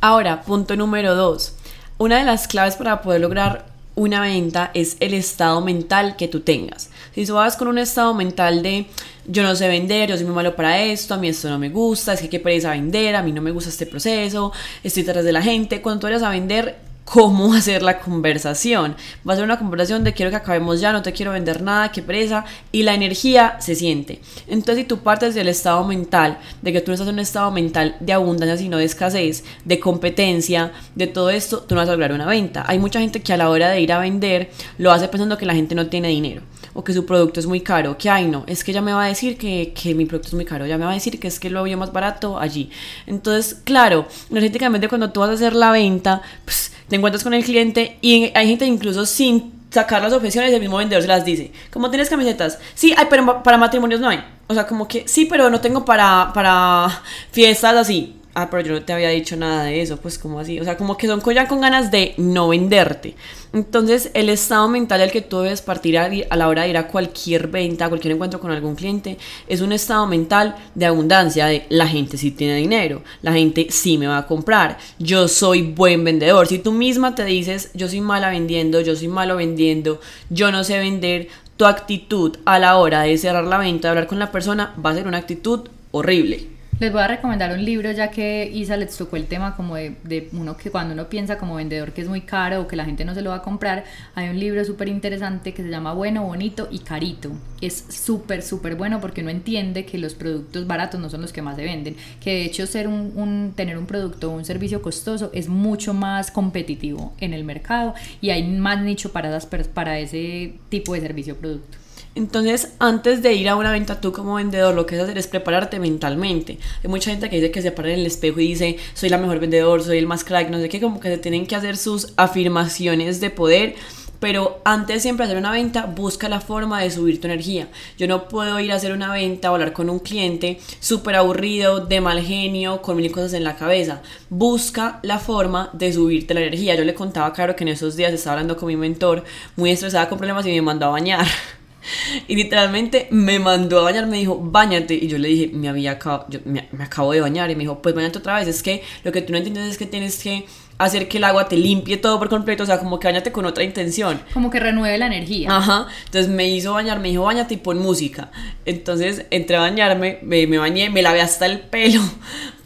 Ahora, 0.00 0.42
punto 0.42 0.76
número 0.76 1.14
dos. 1.14 1.56
Una 1.96 2.18
de 2.18 2.24
las 2.24 2.46
claves 2.46 2.76
para 2.76 3.02
poder 3.02 3.20
lograr 3.20 3.66
una 3.98 4.20
venta 4.20 4.70
es 4.74 4.96
el 5.00 5.12
estado 5.12 5.60
mental 5.60 6.14
que 6.16 6.28
tú 6.28 6.40
tengas. 6.40 6.90
Si 7.14 7.26
tú 7.26 7.34
vas 7.34 7.56
con 7.56 7.66
un 7.66 7.78
estado 7.78 8.14
mental 8.14 8.62
de 8.62 8.86
yo 9.26 9.42
no 9.42 9.54
sé 9.56 9.68
vender, 9.68 10.08
yo 10.08 10.16
soy 10.16 10.24
muy 10.24 10.34
malo 10.34 10.54
para 10.54 10.80
esto, 10.82 11.14
a 11.14 11.16
mí 11.18 11.28
esto 11.28 11.50
no 11.50 11.58
me 11.58 11.68
gusta, 11.68 12.14
es 12.14 12.20
que 12.20 12.28
qué 12.28 12.40
pereza 12.40 12.70
vender, 12.70 13.16
a 13.16 13.22
mí 13.22 13.32
no 13.32 13.42
me 13.42 13.50
gusta 13.50 13.68
este 13.68 13.86
proceso, 13.86 14.52
estoy 14.82 15.02
detrás 15.02 15.24
de 15.24 15.32
la 15.32 15.42
gente, 15.42 15.82
cuando 15.82 16.00
tú 16.00 16.06
vayas 16.06 16.22
a 16.22 16.30
vender, 16.30 16.78
cómo 17.08 17.54
hacer 17.54 17.82
la 17.82 17.98
conversación. 17.98 18.96
Va 19.26 19.32
a 19.32 19.36
ser 19.36 19.44
una 19.44 19.58
conversación 19.58 20.04
de 20.04 20.12
quiero 20.12 20.30
que 20.30 20.36
acabemos 20.36 20.80
ya, 20.80 20.92
no 20.92 21.02
te 21.02 21.12
quiero 21.12 21.32
vender 21.32 21.62
nada, 21.62 21.90
qué 21.90 22.02
presa, 22.02 22.44
y 22.70 22.82
la 22.82 22.94
energía 22.94 23.56
se 23.60 23.74
siente. 23.74 24.20
Entonces, 24.46 24.82
si 24.82 24.84
tú 24.84 24.98
partes 24.98 25.34
del 25.34 25.48
estado 25.48 25.84
mental, 25.84 26.38
de 26.62 26.72
que 26.72 26.80
tú 26.80 26.90
no 26.90 26.94
estás 26.94 27.08
en 27.08 27.14
un 27.14 27.20
estado 27.20 27.50
mental 27.50 27.96
de 28.00 28.12
abundancia, 28.12 28.56
sino 28.56 28.76
de 28.76 28.84
escasez, 28.84 29.44
de 29.64 29.80
competencia, 29.80 30.72
de 30.94 31.06
todo 31.06 31.30
esto, 31.30 31.60
tú 31.60 31.74
no 31.74 31.80
vas 31.80 31.88
a 31.88 31.92
lograr 31.92 32.12
una 32.12 32.26
venta. 32.26 32.64
Hay 32.66 32.78
mucha 32.78 33.00
gente 33.00 33.20
que 33.20 33.32
a 33.32 33.36
la 33.36 33.50
hora 33.50 33.70
de 33.70 33.80
ir 33.80 33.92
a 33.92 33.98
vender 33.98 34.50
lo 34.76 34.92
hace 34.92 35.08
pensando 35.08 35.38
que 35.38 35.46
la 35.46 35.54
gente 35.54 35.74
no 35.74 35.86
tiene 35.86 36.08
dinero 36.08 36.42
o 36.74 36.84
que 36.84 36.92
su 36.92 37.04
producto 37.06 37.40
es 37.40 37.46
muy 37.46 37.60
caro, 37.60 37.96
que 37.98 38.10
ay 38.10 38.26
no, 38.26 38.44
es 38.46 38.64
que 38.64 38.72
ya 38.72 38.80
me 38.80 38.92
va 38.92 39.04
a 39.04 39.08
decir 39.08 39.36
que, 39.36 39.72
que 39.74 39.94
mi 39.94 40.06
producto 40.06 40.28
es 40.28 40.34
muy 40.34 40.44
caro, 40.44 40.66
ya 40.66 40.78
me 40.78 40.84
va 40.84 40.92
a 40.92 40.94
decir 40.94 41.18
que 41.18 41.28
es 41.28 41.40
que 41.40 41.50
lo 41.50 41.62
vio 41.62 41.76
más 41.78 41.92
barato 41.92 42.38
allí. 42.38 42.70
Entonces, 43.06 43.60
claro, 43.64 44.06
energéticamente 44.30 44.88
cuando 44.88 45.10
tú 45.10 45.20
vas 45.20 45.30
a 45.30 45.32
hacer 45.34 45.54
la 45.54 45.70
venta, 45.70 46.22
pues 46.44 46.72
te 46.88 46.96
encuentras 46.96 47.22
con 47.22 47.34
el 47.34 47.44
cliente 47.44 47.98
y 48.00 48.30
hay 48.34 48.48
gente 48.48 48.66
incluso 48.66 49.06
sin 49.06 49.52
sacar 49.70 50.02
las 50.02 50.12
objeciones, 50.12 50.52
el 50.52 50.60
mismo 50.60 50.78
vendedor 50.78 51.02
se 51.02 51.08
las 51.08 51.24
dice. 51.24 51.52
Como 51.70 51.90
tienes 51.90 52.08
camisetas, 52.08 52.58
sí, 52.74 52.94
hay, 52.96 53.06
pero 53.10 53.42
para 53.42 53.58
matrimonios 53.58 54.00
no 54.00 54.08
hay. 54.08 54.24
O 54.46 54.54
sea, 54.54 54.66
como 54.66 54.88
que 54.88 55.06
sí, 55.06 55.26
pero 55.26 55.50
no 55.50 55.60
tengo 55.60 55.84
para, 55.84 56.30
para 56.32 57.02
fiestas 57.30 57.76
así 57.76 58.17
ah, 58.38 58.48
pero 58.50 58.62
yo 58.62 58.72
no 58.72 58.82
te 58.82 58.92
había 58.92 59.08
dicho 59.08 59.36
nada 59.36 59.64
de 59.64 59.82
eso, 59.82 59.96
pues 59.96 60.16
como 60.16 60.38
así, 60.38 60.60
o 60.60 60.64
sea, 60.64 60.76
como 60.76 60.96
que 60.96 61.08
son 61.08 61.20
ya 61.34 61.48
con 61.48 61.60
ganas 61.60 61.90
de 61.90 62.14
no 62.18 62.48
venderte. 62.48 63.16
Entonces, 63.52 64.10
el 64.14 64.28
estado 64.28 64.68
mental 64.68 65.00
al 65.00 65.10
que 65.10 65.22
tú 65.22 65.40
debes 65.40 65.60
partir 65.60 65.98
a, 65.98 66.08
a, 66.30 66.36
la 66.36 66.48
hora 66.48 66.62
de 66.62 66.68
ir 66.68 66.76
a 66.76 66.86
cualquier 66.86 67.48
venta, 67.48 67.86
a 67.86 67.88
cualquier 67.88 68.14
encuentro 68.14 68.38
con 68.38 68.52
algún 68.52 68.76
cliente, 68.76 69.18
es 69.48 69.60
un 69.60 69.72
estado 69.72 70.06
mental 70.06 70.54
de 70.76 70.86
abundancia, 70.86 71.46
de 71.46 71.66
la 71.68 71.88
gente 71.88 72.16
sí 72.16 72.30
tiene 72.30 72.54
dinero, 72.56 73.02
la 73.22 73.32
gente 73.32 73.66
sí 73.70 73.98
me 73.98 74.06
va 74.06 74.18
a 74.18 74.26
comprar, 74.26 74.78
yo 75.00 75.26
soy 75.26 75.62
buen 75.62 76.04
vendedor. 76.04 76.46
Si 76.46 76.60
tú 76.60 76.70
misma 76.70 77.16
te 77.16 77.24
dices, 77.24 77.70
yo 77.74 77.88
soy 77.88 78.00
mala 78.00 78.30
vendiendo, 78.30 78.80
yo 78.80 78.94
soy 78.94 79.08
malo 79.08 79.34
vendiendo, 79.36 80.00
yo 80.30 80.52
no 80.52 80.62
sé 80.62 80.78
vender, 80.78 81.28
tu 81.56 81.66
actitud 81.66 82.36
a 82.44 82.60
la 82.60 82.76
hora 82.76 83.02
de 83.02 83.18
cerrar 83.18 83.44
la 83.44 83.58
venta, 83.58 83.88
de 83.88 83.90
hablar 83.90 84.06
con 84.06 84.20
la 84.20 84.30
persona, 84.30 84.74
va 84.84 84.90
a 84.90 84.94
ser 84.94 85.08
una 85.08 85.18
actitud 85.18 85.68
horrible. 85.90 86.57
Les 86.80 86.92
voy 86.92 87.02
a 87.02 87.08
recomendar 87.08 87.52
un 87.52 87.64
libro 87.64 87.90
ya 87.90 88.08
que 88.12 88.48
Isa 88.54 88.76
les 88.76 88.96
tocó 88.96 89.16
el 89.16 89.26
tema 89.26 89.56
como 89.56 89.74
de, 89.74 90.28
uno 90.32 90.56
que 90.56 90.70
cuando 90.70 90.94
uno 90.94 91.08
piensa 91.08 91.36
como 91.36 91.56
vendedor 91.56 91.92
que 91.92 92.02
es 92.02 92.08
muy 92.08 92.20
caro 92.20 92.60
o 92.60 92.68
que 92.68 92.76
la 92.76 92.84
gente 92.84 93.04
no 93.04 93.16
se 93.16 93.22
lo 93.22 93.30
va 93.30 93.36
a 93.36 93.42
comprar, 93.42 93.82
hay 94.14 94.28
un 94.28 94.38
libro 94.38 94.64
súper 94.64 94.86
interesante 94.86 95.52
que 95.52 95.64
se 95.64 95.70
llama 95.70 95.92
Bueno, 95.92 96.22
Bonito 96.22 96.68
y 96.70 96.78
Carito. 96.78 97.32
Es 97.60 97.84
súper, 97.88 98.42
súper 98.42 98.76
bueno 98.76 99.00
porque 99.00 99.22
uno 99.22 99.30
entiende 99.30 99.84
que 99.84 99.98
los 99.98 100.14
productos 100.14 100.68
baratos 100.68 101.00
no 101.00 101.10
son 101.10 101.20
los 101.20 101.32
que 101.32 101.42
más 101.42 101.56
se 101.56 101.64
venden, 101.64 101.96
que 102.20 102.30
de 102.30 102.44
hecho 102.44 102.64
ser 102.64 102.86
un, 102.86 103.12
un 103.16 103.54
tener 103.56 103.76
un 103.76 103.86
producto 103.86 104.30
o 104.30 104.36
un 104.36 104.44
servicio 104.44 104.80
costoso 104.80 105.32
es 105.34 105.48
mucho 105.48 105.94
más 105.94 106.30
competitivo 106.30 107.12
en 107.18 107.34
el 107.34 107.42
mercado 107.42 107.94
y 108.20 108.30
hay 108.30 108.44
más 108.46 108.80
nicho 108.82 109.10
para, 109.10 109.36
para 109.74 109.98
ese 109.98 110.54
tipo 110.68 110.94
de 110.94 111.00
servicio 111.00 111.34
o 111.34 111.38
producto. 111.38 111.87
Entonces, 112.18 112.72
antes 112.80 113.22
de 113.22 113.32
ir 113.34 113.48
a 113.48 113.54
una 113.54 113.70
venta, 113.70 114.00
tú 114.00 114.10
como 114.12 114.34
vendedor 114.34 114.74
lo 114.74 114.86
que 114.86 114.96
es 114.96 115.00
hacer 115.00 115.16
es 115.18 115.28
prepararte 115.28 115.78
mentalmente. 115.78 116.58
Hay 116.82 116.90
mucha 116.90 117.12
gente 117.12 117.30
que 117.30 117.36
dice 117.36 117.52
que 117.52 117.62
se 117.62 117.70
para 117.70 117.92
en 117.92 118.00
el 118.00 118.06
espejo 118.06 118.40
y 118.40 118.48
dice, 118.48 118.76
soy 118.92 119.08
la 119.08 119.18
mejor 119.18 119.38
vendedor, 119.38 119.84
soy 119.84 119.98
el 119.98 120.08
más 120.08 120.24
crack, 120.24 120.50
no 120.50 120.58
sé 120.58 120.68
qué, 120.68 120.80
como 120.80 120.98
que 120.98 121.10
se 121.10 121.18
tienen 121.18 121.46
que 121.46 121.54
hacer 121.54 121.76
sus 121.76 122.12
afirmaciones 122.16 123.20
de 123.20 123.30
poder. 123.30 123.76
Pero 124.18 124.60
antes 124.64 125.02
siempre 125.02 125.26
de 125.26 125.30
hacer 125.30 125.38
una 125.38 125.52
venta, 125.52 125.86
busca 125.86 126.28
la 126.28 126.40
forma 126.40 126.82
de 126.82 126.90
subir 126.90 127.20
tu 127.20 127.28
energía. 127.28 127.68
Yo 127.98 128.08
no 128.08 128.26
puedo 128.26 128.58
ir 128.58 128.72
a 128.72 128.74
hacer 128.74 128.90
una 128.90 129.12
venta 129.12 129.52
o 129.52 129.54
hablar 129.54 129.72
con 129.72 129.88
un 129.88 130.00
cliente 130.00 130.58
súper 130.80 131.14
aburrido, 131.14 131.86
de 131.86 132.00
mal 132.00 132.20
genio, 132.20 132.82
con 132.82 132.96
mil 132.96 133.12
cosas 133.12 133.34
en 133.34 133.44
la 133.44 133.54
cabeza. 133.54 134.02
Busca 134.28 134.98
la 135.04 135.20
forma 135.20 135.70
de 135.72 135.92
subirte 135.92 136.34
la 136.34 136.40
energía. 136.40 136.74
Yo 136.74 136.82
le 136.82 136.94
contaba, 136.94 137.32
claro, 137.32 137.54
que 137.54 137.62
en 137.62 137.68
esos 137.68 137.94
días 137.94 138.12
estaba 138.12 138.32
hablando 138.32 138.56
con 138.56 138.66
mi 138.66 138.74
mentor, 138.74 139.22
muy 139.54 139.70
estresada 139.70 140.08
con 140.08 140.18
problemas 140.18 140.44
y 140.46 140.50
me 140.50 140.62
mandó 140.62 140.86
a 140.86 140.90
bañar. 140.90 141.24
Y 142.28 142.36
literalmente 142.36 143.08
me 143.10 143.38
mandó 143.38 143.80
a 143.80 143.82
bañar, 143.82 144.06
me 144.06 144.18
dijo, 144.18 144.38
bañate. 144.38 144.94
Y 144.94 145.08
yo 145.08 145.18
le 145.18 145.28
dije, 145.28 145.50
me, 145.52 145.68
había 145.68 145.92
acabado, 145.92 146.26
me, 146.44 146.68
me 146.72 146.84
acabo 146.84 147.12
de 147.12 147.20
bañar. 147.20 147.50
Y 147.50 147.56
me 147.56 147.62
dijo, 147.62 147.80
pues 147.80 147.94
bañate 147.94 148.18
otra 148.18 148.36
vez. 148.36 148.48
Es 148.48 148.62
que 148.62 148.82
lo 149.04 149.12
que 149.12 149.22
tú 149.22 149.32
no 149.32 149.38
entiendes 149.38 149.66
es 149.66 149.78
que 149.78 149.86
tienes 149.86 150.22
que 150.22 150.46
hacer 150.78 151.08
que 151.08 151.18
el 151.18 151.24
agua 151.24 151.48
te 151.48 151.56
limpie 151.56 151.96
todo 151.96 152.18
por 152.18 152.28
completo, 152.28 152.62
o 152.62 152.66
sea, 152.66 152.78
como 152.78 152.98
que 152.98 153.08
bañate 153.08 153.32
con 153.32 153.44
otra 153.44 153.64
intención. 153.64 154.20
Como 154.32 154.50
que 154.50 154.60
renueve 154.60 154.96
la 154.96 155.06
energía. 155.06 155.48
Ajá, 155.50 155.88
entonces 156.06 156.30
me 156.30 156.48
hizo 156.48 156.72
bañar, 156.72 157.00
me 157.00 157.08
dijo 157.08 157.24
bañate 157.24 157.54
y 157.54 157.56
pon 157.58 157.78
música. 157.78 158.30
Entonces 158.64 159.26
entré 159.30 159.56
a 159.56 159.60
bañarme, 159.60 160.20
me, 160.22 160.46
me 160.46 160.58
bañé, 160.58 160.88
me 160.88 161.02
lavé 161.02 161.20
hasta 161.20 161.46
el 161.46 161.60
pelo, 161.60 162.00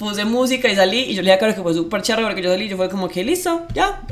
puse 0.03 0.25
música 0.25 0.69
y 0.69 0.77
salí 0.77 0.99
y 0.99 1.15
yo 1.15 1.23
le 1.23 1.31
dije 1.31 1.33
a 1.33 1.39
Caro 1.39 1.55
que 1.55 1.63
fue 1.63 1.75
súper 1.75 2.03
charro 2.03 2.25
porque 2.25 2.43
yo 2.43 2.51
salí 2.51 2.65
y 2.65 2.69
yo 2.69 2.77
fue 2.77 2.89
como 2.91 3.09
que 3.09 3.25
listo, 3.25 3.67
ya, 3.75 4.03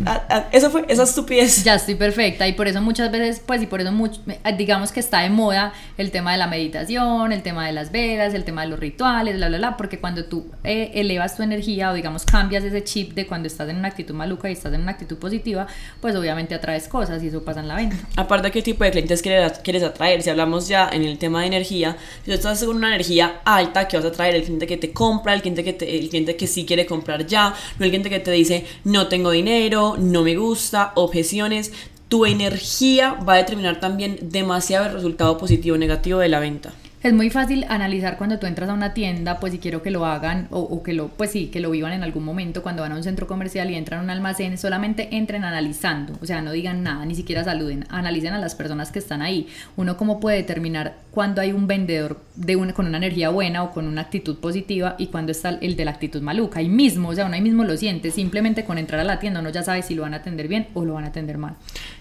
eso 0.53 0.71
fue, 0.71 0.85
esa 0.89 1.03
estupidez. 1.03 1.65
Ya 1.65 1.75
estoy 1.75 1.97
perfecta 1.97 2.47
y 2.47 2.53
por 2.53 2.69
eso 2.69 2.81
muchas 2.81 3.11
veces, 3.11 3.43
pues 3.45 3.63
y 3.63 3.67
por 3.67 3.81
eso 3.81 3.93
mucho, 3.93 4.21
digamos 4.57 4.93
que 4.93 5.01
está 5.01 5.21
de 5.21 5.31
moda 5.31 5.73
el 5.99 6.11
tema 6.11 6.33
de 6.33 6.39
la 6.39 6.47
meditación, 6.47 7.33
el 7.33 7.43
tema 7.43 7.67
de 7.67 7.73
las 7.73 7.91
velas, 7.91 8.35
el 8.35 8.45
tema 8.45 8.63
de 8.63 8.69
los 8.69 8.79
rituales, 8.79 9.37
bla, 9.37 9.49
bla, 9.49 9.59
bla, 9.59 9.77
porque 9.77 9.99
cuando 9.99 10.25
tú 10.25 10.47
eh, 10.65 10.93
elevas 10.95 11.37
tu 11.37 11.43
energía 11.43 11.91
o 11.91 11.95
digamos 11.95 12.25
cambias 12.25 12.65
ese 12.65 12.85
chip 12.85 13.15
de 13.15 13.27
cuando 13.27 13.49
estás 13.49 13.69
en 13.69 13.77
una 13.77 13.89
actitud 13.89 14.15
maluca 14.15 14.49
y 14.49 14.53
estás 14.53 14.73
en 14.73 14.83
una 14.83 14.93
actitud 14.93 15.19
positiva, 15.19 15.67
pues 16.01 16.15
obviamente 16.15 16.55
atraes 16.55 16.89
cosas 16.89 17.23
y 17.23 17.29
eso 17.29 17.43
pasa 17.43 17.61
en 17.61 17.69
la 17.69 17.77
venta. 17.77 17.97
Aparte, 18.17 18.51
¿qué 18.51 18.63
tipo 18.63 18.85
de 18.85 18.93
clientes 18.93 19.23
quieres, 19.23 19.59
quieres 19.59 19.83
atraer? 19.83 20.23
Si 20.23 20.31
hablamos 20.31 20.69
ya 20.69 20.89
en 20.93 21.03
el 21.03 21.19
tema 21.19 21.41
de 21.41 21.49
energía, 21.49 21.97
si 22.25 22.31
tú 22.31 22.33
estás 22.33 22.63
con 22.65 22.77
una 22.77 22.89
energía 22.89 23.41
alta, 23.45 23.89
que 23.89 23.97
vas 23.97 24.07
a 24.07 24.09
atraer 24.09 24.37
el 24.37 24.43
cliente 24.43 24.67
que 24.67 24.77
te 24.77 24.93
compra, 24.93 25.35
el 25.35 25.41
cliente 25.41 25.65
que, 25.65 25.80
el 25.83 26.09
cliente 26.09 26.37
que 26.37 26.47
sí 26.47 26.65
quiere 26.65 26.87
comprar 26.87 27.27
ya, 27.27 27.55
no 27.79 27.85
el 27.85 27.91
cliente 27.91 28.11
que 28.11 28.21
te 28.21 28.31
dice 28.31 28.67
no 28.85 29.09
tengo 29.09 29.31
dinero, 29.31 29.97
no 29.99 30.23
me 30.23 30.37
gusta, 30.37 30.93
objeciones. 30.95 31.73
Tu 32.09 32.27
energía 32.27 33.15
va 33.15 33.35
a 33.35 33.37
determinar 33.37 33.79
también 33.79 34.19
demasiado 34.21 34.87
el 34.87 34.93
resultado 34.93 35.39
positivo 35.39 35.77
o 35.77 35.79
negativo 35.79 36.19
de 36.19 36.29
la 36.29 36.41
venta. 36.41 36.73
Es 37.03 37.15
muy 37.15 37.31
fácil 37.31 37.65
analizar 37.71 38.19
cuando 38.19 38.39
tú 38.39 38.47
entras 38.47 38.69
a 38.69 38.75
una 38.75 38.93
tienda, 38.93 39.41
pues 39.41 39.55
si 39.55 39.59
quiero 39.59 39.83
que 39.83 39.91
lo 39.91 40.05
hagan 40.05 40.49
o, 40.51 40.83
que 40.83 40.93
lo, 40.93 41.09
pues 41.09 41.31
sí, 41.31 41.47
que 41.47 41.59
lo 41.59 41.71
vivan 41.71 41.95
en 41.95 42.03
algún 42.03 42.23
momento 42.23 42.63
cuando 42.63 42.83
van 42.83 42.93
a 42.93 42.97
un 42.97 43.03
centro 43.03 43.27
comercial 43.27 43.71
y 43.71 43.75
entran 43.75 44.01
a 44.01 44.03
un 44.03 44.11
almacén, 44.11 44.59
solamente 44.59 45.17
entren 45.17 45.45
analizando, 45.45 46.13
o 46.21 46.27
sea, 46.27 46.43
no 46.43 46.53
digan 46.53 46.83
nada, 46.83 47.07
ni 47.07 47.15
siquiera 47.15 47.43
saluden, 47.43 47.87
analicen 47.89 48.35
a 48.35 48.39
las 48.39 48.55
personas 48.55 48.93
que 48.93 48.99
están 48.99 49.23
ahí. 49.23 49.49
Uno 49.77 49.97
cómo 49.97 50.21
puede 50.21 50.37
determinar 50.37 50.99
cuando 51.11 51.41
hay 51.41 51.53
un 51.53 51.67
vendedor 51.67 52.21
de 52.37 52.57
una, 52.57 52.75
con 52.75 52.87
una 52.87 52.99
energía 52.99 53.31
buena 53.31 53.63
o 53.63 53.71
con 53.73 53.87
una 53.87 54.03
actitud 54.03 54.39
positiva 54.39 54.97
y 54.99 55.07
cuando 55.07 55.33
está 55.33 55.49
el 55.49 55.77
de 55.77 55.87
la 55.87 55.93
actitud 55.93 56.21
maluca. 56.21 56.59
Ahí 56.59 56.69
mismo, 56.69 57.09
o 57.09 57.15
sea, 57.15 57.25
uno 57.25 57.35
ahí 57.35 57.41
mismo 57.41 57.65
lo 57.65 57.79
siente, 57.79 58.11
simplemente 58.11 58.67
con 58.67 58.77
entrar 58.77 59.01
a 59.01 59.05
la 59.05 59.19
tienda 59.19 59.41
uno 59.41 59.49
ya 59.49 59.63
sabe 59.63 59.81
si 59.81 59.95
lo 59.95 60.03
van 60.03 60.13
a 60.13 60.19
atender 60.19 60.49
bien 60.49 60.69
o 60.75 60.85
lo 60.85 60.93
van 60.93 61.05
a 61.05 61.09
atender 61.09 61.39
mal. 61.39 61.57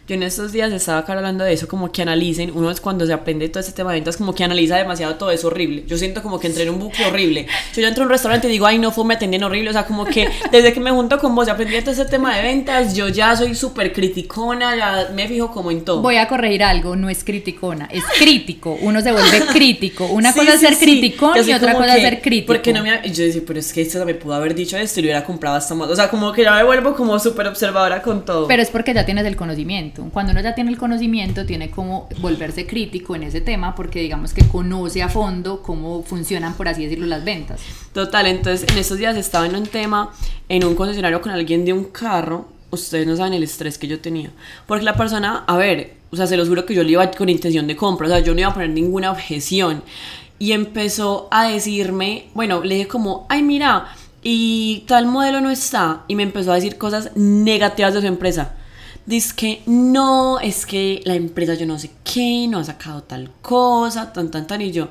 Yo 0.10 0.16
en 0.16 0.24
estos 0.24 0.52
días 0.52 0.72
estaba 0.72 0.98
acá 0.98 1.14
hablando 1.14 1.44
de 1.44 1.54
eso, 1.54 1.68
como 1.68 1.92
que 1.92 2.02
analicen, 2.02 2.52
uno 2.56 2.72
es 2.72 2.82
cuando 2.82 3.06
se 3.06 3.14
aprende 3.14 3.48
todo 3.48 3.60
este 3.60 3.74
tema 3.74 3.92
de 3.92 3.98
ventas, 3.98 4.18
como 4.18 4.34
que 4.34 4.44
analiza 4.44 4.76
demasiado 4.76 5.14
todo, 5.18 5.30
es 5.30 5.46
horrible. 5.46 5.84
Yo 5.86 6.00
siento 6.00 6.24
como 6.24 6.40
que 6.40 6.48
entré 6.48 6.64
en 6.64 6.70
un 6.70 6.80
bucle 6.80 7.06
horrible. 7.06 7.46
Yo, 7.76 7.84
yo 7.84 7.88
entro 7.88 8.02
a 8.02 8.08
un 8.08 8.12
restaurante 8.12 8.48
y 8.48 8.50
digo, 8.50 8.66
ay, 8.66 8.80
no, 8.80 8.92
fue, 8.92 9.06
me 9.06 9.14
atendían 9.14 9.44
horrible, 9.44 9.70
o 9.70 9.74
sea, 9.74 9.86
como 9.86 10.06
que 10.06 10.28
desde 10.52 10.74
que 10.74 10.80
me 10.80 10.90
junto 10.90 11.20
con 11.20 11.36
vos 11.36 11.48
y 11.48 11.52
aprendí 11.52 11.80
todo 11.82 11.92
este 11.92 12.06
tema 12.06 12.36
de 12.36 12.42
ventas, 12.42 12.96
yo 12.96 13.08
ya 13.08 13.36
soy 13.36 13.54
súper 13.54 13.94
criticona, 13.94 14.76
ya 14.76 15.12
me 15.14 15.28
fijo 15.28 15.52
como 15.52 15.70
en 15.70 15.86
todo. 15.86 16.02
Voy 16.02 16.16
a 16.16 16.28
corregir 16.28 16.64
algo, 16.64 16.96
no 16.96 17.08
es 17.08 17.24
criticona, 17.24 17.88
es 17.92 18.04
crítico, 18.18 18.80
uno 18.82 19.02
se 19.02 19.12
vuelve 19.12 19.42
crítico. 19.54 20.08
Una 20.08 20.34
cosa 20.34 20.56
es 20.56 20.60
ser 20.60 20.76
criticón 20.76 21.38
y 21.48 21.54
otra 21.54 21.76
cosa 21.76 21.98
es 21.98 22.02
ser 22.02 22.20
crítico. 22.20 22.48
Porque 22.48 22.74
no 22.74 22.82
me, 22.82 23.00
yo 23.12 23.26
decía, 23.26 23.44
pero 23.46 23.60
es 23.60 23.72
que 23.72 23.84
esto 23.84 24.04
me 24.04 24.16
pudo 24.16 24.34
haber 24.34 24.56
dicho 24.56 24.76
esto 24.76 25.02
y 25.02 25.04
lo 25.04 25.06
hubiera 25.06 25.24
comprado 25.24 25.56
hasta 25.56 25.76
más. 25.76 25.88
O 25.88 25.96
sea, 25.96 26.10
como 26.10 26.34
que 26.34 26.42
ya 26.42 26.56
me 26.56 26.64
vuelvo 26.64 26.96
como 26.96 27.20
súper 27.20 27.46
observadora 27.46 28.02
con 28.02 28.26
todo. 28.26 28.48
Pero 28.48 28.64
es 28.64 28.72
porque 28.72 28.92
ya 28.92 29.06
tienes 29.06 29.28
el 29.28 29.36
conocimiento. 30.00 30.14
Cuando 30.14 30.32
uno 30.32 30.42
ya 30.42 30.56
tiene 30.56 30.72
el 30.72 30.78
conocimiento, 30.78 31.46
tiene 31.46 31.70
como 31.70 32.08
volverse 32.22 32.66
crítico 32.66 33.16
en 33.16 33.24
ese 33.24 33.42
tema 33.42 33.76
porque 33.76 34.02
digamos 34.02 34.34
que 34.34 34.48
conoce 34.48 35.02
a 35.02 35.10
fondo 35.10 35.62
cómo 35.62 36.04
funcionan, 36.04 36.54
por 36.54 36.68
así 36.68 36.84
decirlo, 36.84 37.06
las 37.06 37.24
ventas. 37.24 37.62
Total, 37.94 38.28
entonces 38.28 38.70
en 38.70 38.78
estos 38.78 38.98
días 38.98 39.16
estaba 39.18 39.46
en 39.46 39.56
un 39.56 39.68
tema, 39.68 40.12
en 40.48 40.64
un 40.64 40.76
concesionario 40.76 41.22
con 41.22 41.32
alguien 41.32 41.66
de 41.66 41.74
un 41.74 41.86
carro. 41.86 42.48
Ustedes 42.72 43.08
no 43.08 43.16
saben 43.16 43.34
el 43.34 43.44
estrés 43.44 43.78
que 43.78 43.88
yo 43.88 44.00
tenía. 44.00 44.32
Porque 44.68 44.86
la 44.86 44.96
persona, 44.96 45.44
a 45.48 45.58
ver, 45.58 45.96
o 46.12 46.16
sea, 46.16 46.28
se 46.28 46.38
los 46.38 46.48
juro 46.48 46.66
que 46.66 46.76
yo 46.76 46.84
le 46.84 46.92
iba 46.92 47.12
con 47.12 47.30
intención 47.30 47.68
de 47.68 47.76
compra, 47.76 48.08
o 48.08 48.10
sea, 48.10 48.20
yo 48.20 48.34
no 48.34 48.40
iba 48.42 48.50
a 48.50 48.54
poner 48.54 48.70
ninguna 48.70 49.12
objeción. 49.12 49.84
Y 50.38 50.54
empezó 50.54 51.28
a 51.32 51.50
decirme, 51.50 52.28
bueno, 52.34 52.64
le 52.64 52.76
dije 52.76 52.88
como, 52.88 53.26
ay, 53.30 53.44
mira, 53.44 53.90
y 54.22 54.84
tal 54.88 55.06
modelo 55.06 55.42
no 55.42 55.50
está. 55.50 56.04
Y 56.08 56.16
me 56.16 56.24
empezó 56.24 56.52
a 56.52 56.56
decir 56.56 56.78
cosas 56.78 57.12
negativas 57.16 57.94
de 57.94 58.02
su 58.02 58.08
empresa. 58.08 58.54
Dice 59.06 59.34
que 59.36 59.62
no, 59.66 60.40
es 60.40 60.66
que 60.66 61.02
la 61.06 61.16
empresa 61.16 61.56
yo 61.56 61.66
no 61.66 61.80
sé 61.80 61.92
qué, 62.04 62.48
no 62.48 62.60
ha 62.60 62.64
sacado 62.64 63.04
tal 63.04 63.32
cosa, 63.42 64.14
tan, 64.14 64.30
tan, 64.30 64.46
tan. 64.46 64.62
Y 64.62 64.72
yo, 64.72 64.90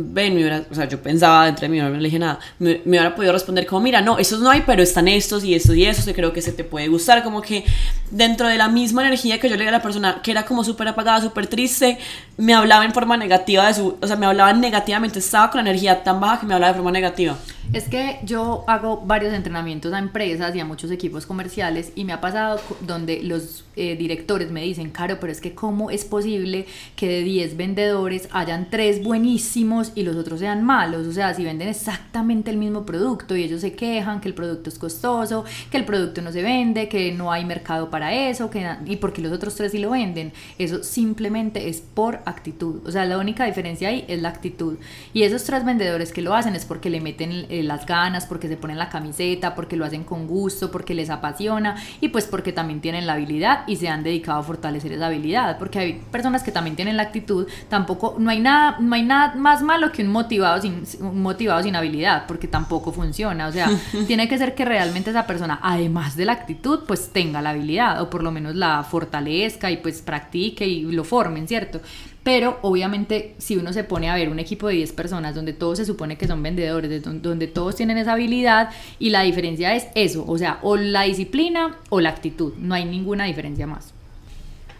ven, 0.00 0.34
me 0.34 0.40
hubiera, 0.40 0.64
o 0.70 0.74
sea, 0.74 0.86
yo 0.86 1.02
pensaba 1.02 1.48
entre 1.48 1.68
mí, 1.68 1.78
no 1.78 1.90
le 1.90 1.98
dije 1.98 2.20
nada, 2.20 2.38
me, 2.60 2.80
me, 2.84 2.90
hubiera 2.90 3.16
podido 3.16 3.32
responder 3.32 3.66
como, 3.66 3.80
mira, 3.80 4.00
no, 4.00 4.18
estos 4.18 4.40
no 4.40 4.48
hay, 4.48 4.62
pero 4.64 4.80
están 4.80 5.08
estos 5.08 5.42
y 5.44 5.54
estos 5.54 5.74
y 5.74 5.84
estos, 5.84 6.04
que 6.04 6.14
creo 6.14 6.32
que 6.32 6.40
se 6.40 6.52
te 6.52 6.62
puede 6.62 6.86
gustar, 6.88 7.24
como 7.24 7.42
que 7.42 7.64
dentro 8.10 8.46
de 8.46 8.56
la 8.56 8.68
misma 8.68 9.02
energía 9.04 9.40
que 9.40 9.48
yo 9.48 9.56
le 9.56 9.64
di 9.64 9.68
a 9.68 9.72
la 9.72 9.82
persona 9.82 10.20
que 10.22 10.30
era 10.30 10.44
como 10.44 10.62
súper 10.62 10.86
apagada, 10.88 11.20
súper 11.20 11.48
triste, 11.48 11.98
me 12.36 12.54
hablaba 12.54 12.84
en 12.84 12.92
forma 12.92 13.16
negativa 13.16 13.66
de 13.66 13.74
su, 13.74 13.98
o 14.00 14.06
sea, 14.06 14.16
me 14.16 14.26
hablaba 14.26 14.52
negativamente, 14.52 15.18
estaba 15.18 15.50
con 15.50 15.64
la 15.64 15.70
energía 15.70 16.04
tan 16.04 16.20
baja 16.20 16.40
que 16.40 16.46
me 16.46 16.54
hablaba 16.54 16.72
de 16.72 16.76
forma 16.76 16.92
negativa. 16.92 17.36
Es 17.72 17.88
que 17.88 18.18
yo 18.24 18.64
hago 18.66 19.02
varios 19.04 19.34
entrenamientos 19.34 19.92
a 19.92 19.98
empresas 19.98 20.56
y 20.56 20.60
a 20.60 20.64
muchos 20.64 20.90
equipos 20.90 21.26
comerciales 21.26 21.92
y 21.94 22.04
me 22.04 22.14
ha 22.14 22.20
pasado 22.20 22.58
donde 22.80 23.22
los 23.22 23.64
eh, 23.76 23.94
directores 23.94 24.50
me 24.50 24.62
dicen, 24.62 24.88
Caro, 24.90 25.18
pero 25.20 25.30
es 25.30 25.40
que 25.42 25.54
cómo 25.54 25.90
es 25.90 26.06
posible 26.06 26.64
que 26.96 27.08
de 27.08 27.22
10 27.22 27.58
vendedores 27.58 28.28
hayan 28.32 28.70
3 28.70 29.04
buenísimos 29.04 29.92
y 29.94 30.02
los 30.02 30.16
otros 30.16 30.40
sean 30.40 30.64
malos. 30.64 31.06
O 31.06 31.12
sea, 31.12 31.34
si 31.34 31.44
venden 31.44 31.68
exactamente 31.68 32.50
el 32.50 32.56
mismo 32.56 32.86
producto 32.86 33.36
y 33.36 33.44
ellos 33.44 33.60
se 33.60 33.74
quejan 33.74 34.22
que 34.22 34.28
el 34.28 34.34
producto 34.34 34.70
es 34.70 34.78
costoso, 34.78 35.44
que 35.70 35.76
el 35.76 35.84
producto 35.84 36.22
no 36.22 36.32
se 36.32 36.42
vende, 36.42 36.88
que 36.88 37.12
no 37.12 37.30
hay 37.30 37.44
mercado 37.44 37.90
para 37.90 38.14
eso, 38.14 38.48
que 38.48 38.66
y 38.86 38.96
porque 38.96 39.20
los 39.20 39.30
otros 39.30 39.54
3 39.56 39.70
sí 39.70 39.78
lo 39.78 39.90
venden. 39.90 40.32
Eso 40.58 40.82
simplemente 40.82 41.68
es 41.68 41.82
por 41.82 42.20
actitud. 42.24 42.80
O 42.86 42.90
sea, 42.90 43.04
la 43.04 43.18
única 43.18 43.44
diferencia 43.44 43.90
ahí 43.90 44.06
es 44.08 44.22
la 44.22 44.30
actitud. 44.30 44.78
Y 45.12 45.24
esos 45.24 45.44
tres 45.44 45.66
vendedores 45.66 46.12
que 46.12 46.22
lo 46.22 46.34
hacen 46.34 46.56
es 46.56 46.64
porque 46.64 46.88
le 46.88 47.02
meten 47.02 47.46
eh, 47.58 47.62
las 47.62 47.86
ganas, 47.86 48.26
porque 48.26 48.48
se 48.48 48.56
ponen 48.56 48.78
la 48.78 48.88
camiseta, 48.88 49.54
porque 49.54 49.76
lo 49.76 49.84
hacen 49.84 50.04
con 50.04 50.26
gusto, 50.26 50.70
porque 50.70 50.94
les 50.94 51.10
apasiona 51.10 51.76
y 52.00 52.08
pues 52.08 52.26
porque 52.26 52.52
también 52.52 52.80
tienen 52.80 53.06
la 53.06 53.14
habilidad 53.14 53.64
y 53.66 53.76
se 53.76 53.88
han 53.88 54.02
dedicado 54.02 54.40
a 54.40 54.42
fortalecer 54.42 54.92
esa 54.92 55.06
habilidad, 55.06 55.58
porque 55.58 55.78
hay 55.78 55.92
personas 56.10 56.42
que 56.42 56.52
también 56.52 56.76
tienen 56.76 56.96
la 56.96 57.04
actitud, 57.04 57.46
tampoco 57.68 58.16
no 58.18 58.30
hay 58.30 58.40
nada 58.40 58.76
no 58.80 58.94
hay 58.94 59.02
nada 59.02 59.34
más 59.34 59.62
malo 59.62 59.92
que 59.92 60.02
un 60.02 60.08
motivado 60.08 60.60
sin 60.60 60.82
un 61.00 61.22
motivado 61.22 61.62
sin 61.62 61.76
habilidad, 61.76 62.26
porque 62.26 62.48
tampoco 62.48 62.92
funciona, 62.92 63.46
o 63.48 63.52
sea, 63.52 63.70
tiene 64.06 64.28
que 64.28 64.38
ser 64.38 64.54
que 64.54 64.64
realmente 64.64 65.10
esa 65.10 65.26
persona 65.26 65.58
además 65.62 66.16
de 66.16 66.24
la 66.24 66.32
actitud 66.32 66.80
pues 66.86 67.10
tenga 67.12 67.42
la 67.42 67.50
habilidad 67.50 68.00
o 68.02 68.10
por 68.10 68.22
lo 68.22 68.30
menos 68.30 68.54
la 68.54 68.82
fortalezca 68.84 69.70
y 69.70 69.78
pues 69.78 70.02
practique 70.02 70.66
y 70.66 70.82
lo 70.82 71.04
formen, 71.04 71.46
¿cierto? 71.48 71.80
Pero 72.28 72.58
obviamente 72.60 73.34
si 73.38 73.56
uno 73.56 73.72
se 73.72 73.84
pone 73.84 74.10
a 74.10 74.14
ver 74.14 74.28
un 74.28 74.38
equipo 74.38 74.68
de 74.68 74.74
10 74.74 74.92
personas 74.92 75.34
donde 75.34 75.54
todos 75.54 75.78
se 75.78 75.86
supone 75.86 76.18
que 76.18 76.26
son 76.26 76.42
vendedores, 76.42 77.02
donde 77.02 77.46
todos 77.46 77.74
tienen 77.74 77.96
esa 77.96 78.12
habilidad 78.12 78.68
y 78.98 79.08
la 79.08 79.22
diferencia 79.22 79.74
es 79.74 79.86
eso, 79.94 80.26
o 80.28 80.36
sea, 80.36 80.58
o 80.60 80.76
la 80.76 81.04
disciplina 81.04 81.78
o 81.88 82.02
la 82.02 82.10
actitud, 82.10 82.52
no 82.58 82.74
hay 82.74 82.84
ninguna 82.84 83.24
diferencia 83.24 83.66
más. 83.66 83.94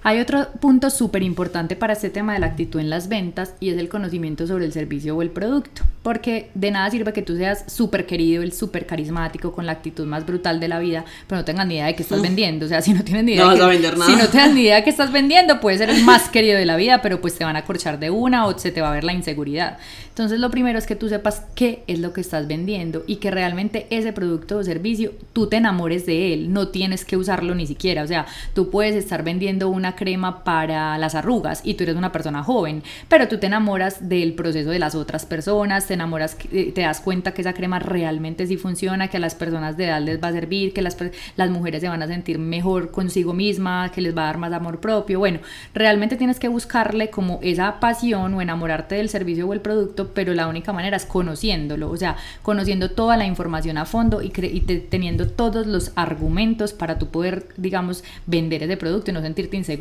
Hay 0.03 0.21
otro 0.21 0.49
punto 0.61 0.91
súper 0.91 1.23
importante 1.23 1.77
para 1.77 1.93
este 1.93 2.11
tema 2.11 2.35
de 2.35 2.39
la 2.39 2.47
actitud 2.47 2.81
en 2.81 2.89
las 2.89 3.09
ventas 3.09 3.55
y 3.61 3.71
es 3.71 3.79
el 3.79 3.89
conocimiento 3.89 4.47
sobre 4.47 4.65
el 4.65 4.73
servicio 4.73 5.17
o 5.17 5.23
el 5.23 5.31
producto. 5.31 5.83
Porque 6.03 6.51
de 6.55 6.71
nada 6.71 6.91
sirve 6.91 7.13
que 7.13 7.23
tú 7.23 7.37
seas 7.37 7.65
súper 7.67 8.07
querido, 8.07 8.43
el 8.43 8.53
súper 8.53 8.87
carismático, 8.87 9.53
con 9.53 9.67
la 9.67 9.73
actitud 9.73 10.07
más 10.07 10.25
brutal 10.25 10.61
de 10.61 10.69
la 10.69 10.79
vida, 10.79 11.05
pero 11.27 11.41
no 11.41 11.45
tengas 11.45 11.67
ni 11.67 11.75
idea 11.75 11.87
de 11.87 11.97
qué 11.97 12.03
estás 12.03 12.23
vendiendo. 12.23 12.67
O 12.67 12.69
sea, 12.69 12.81
si 12.81 12.93
no 12.93 13.03
tienes 13.03 13.25
ni 13.25 13.33
idea. 13.33 13.45
No 13.45 13.51
de 13.51 13.57
vas 13.57 13.65
a 13.65 13.69
vender 13.69 13.99
nada. 13.99 14.11
Si 14.11 14.17
no 14.17 14.29
tienes 14.29 14.55
ni 14.55 14.63
idea 14.63 14.77
de 14.77 14.85
qué 14.85 14.91
estás 14.91 15.13
vendiendo, 15.13 15.61
puedes 15.61 15.81
ser 15.81 15.91
el 15.91 16.05
más 16.05 16.29
querido 16.29 16.57
de 16.57 16.65
la 16.65 16.77
vida, 16.77 17.03
pero 17.03 17.21
pues 17.21 17.37
te 17.37 17.45
van 17.45 17.57
a 17.57 17.65
corchar 17.65 17.99
de 17.99 18.11
una 18.11 18.47
o 18.47 18.59
se 18.59 18.71
te 18.71 18.81
va 18.81 18.91
a 18.91 18.95
ver 18.95 19.05
la 19.05 19.13
inseguridad. 19.13 19.79
Entonces, 20.09 20.41
lo 20.41 20.51
primero 20.51 20.79
es 20.79 20.87
que 20.87 20.97
tú 20.97 21.09
sepas 21.09 21.43
qué 21.55 21.85
es 21.87 22.01
lo 22.01 22.13
que 22.13 22.21
estás 22.21 22.49
vendiendo 22.49 23.05
y 23.07 23.17
que 23.17 23.31
realmente 23.31 23.87
ese 23.91 24.13
producto 24.13 24.59
o 24.59 24.65
servicio 24.65 25.13
tú 25.33 25.49
te 25.49 25.57
enamores 25.57 26.07
de 26.07 26.33
él. 26.33 26.53
No 26.53 26.69
tienes 26.69 27.05
que 27.05 27.17
usarlo 27.17 27.55
ni 27.55 27.67
siquiera. 27.67 28.03
O 28.03 28.07
sea, 28.07 28.27
tú 28.53 28.71
puedes 28.71 28.97
estar 28.97 29.23
vendiendo 29.23 29.69
una 29.69 29.88
crema 29.97 30.45
para 30.45 30.99
las 30.99 31.15
arrugas 31.15 31.61
y 31.65 31.75
tú 31.75 31.85
eres 31.85 31.97
una 31.97 32.13
persona 32.13 32.43
joven, 32.43 32.83
pero 33.09 33.29
tú 33.29 33.39
te 33.39 33.47
enamoras 33.47 34.09
del 34.09 34.35
proceso 34.35 34.71
de 34.71 34.79
las 34.79 34.95
otras 34.95 35.27
personas, 35.27 35.87
te 35.87 35.95
enamoras, 35.95 36.37
te 36.37 36.81
das 36.81 37.01
cuenta 37.01 37.33
que 37.33 37.43
esa 37.43 37.53
crema 37.53 37.79
realmente 37.79 38.47
sí 38.47 38.57
funciona, 38.57 39.09
que 39.09 39.17
a 39.17 39.21
las 39.21 39.35
personas 39.35 39.77
de 39.77 39.87
edad 39.87 40.01
les 40.01 40.23
va 40.23 40.29
a 40.29 40.33
servir, 40.33 40.73
que 40.73 40.83
las, 40.83 40.97
las 41.37 41.51
mujeres 41.51 41.81
se 41.81 41.89
van 41.89 42.03
a 42.03 42.07
sentir 42.07 42.39
mejor 42.39 42.91
consigo 42.91 43.33
misma, 43.33 43.91
que 43.93 44.01
les 44.01 44.17
va 44.17 44.23
a 44.23 44.27
dar 44.27 44.39
más 44.39 44.53
amor 44.53 44.81
propio. 44.81 45.19
Bueno, 45.19 45.41
realmente 45.75 46.17
tienes 46.17 46.39
que 46.39 46.49
buscarle 46.49 47.11
como 47.11 47.41
esa 47.43 47.81
pasión 47.81 48.35
o 48.35 48.41
enamorarte 48.41 48.97
del 48.97 49.09
servicio 49.09 49.47
o 49.49 49.53
el 49.53 49.61
producto, 49.61 50.11
pero 50.15 50.35
la 50.35 50.49
única 50.49 50.73
manera 50.73 50.97
es 50.97 51.07
conociéndolo, 51.07 51.91
o 51.91 51.97
sea, 51.97 52.17
conociendo 52.43 52.91
toda 52.91 53.17
la 53.17 53.27
información 53.27 53.79
a 53.79 53.85
fondo 53.85 54.23
y, 54.23 54.33
y 54.37 54.61
teniendo 54.61 55.29
todos 55.29 55.67
los 55.67 55.93
argumentos 55.95 56.73
para 56.73 56.99
tú 56.99 57.09
poder, 57.09 57.49
digamos, 57.57 58.05
vender 58.27 58.63
ese 58.63 58.77
producto 58.77 59.11
y 59.11 59.15
no 59.15 59.21
sentirte 59.21 59.57
inseguro 59.57 59.78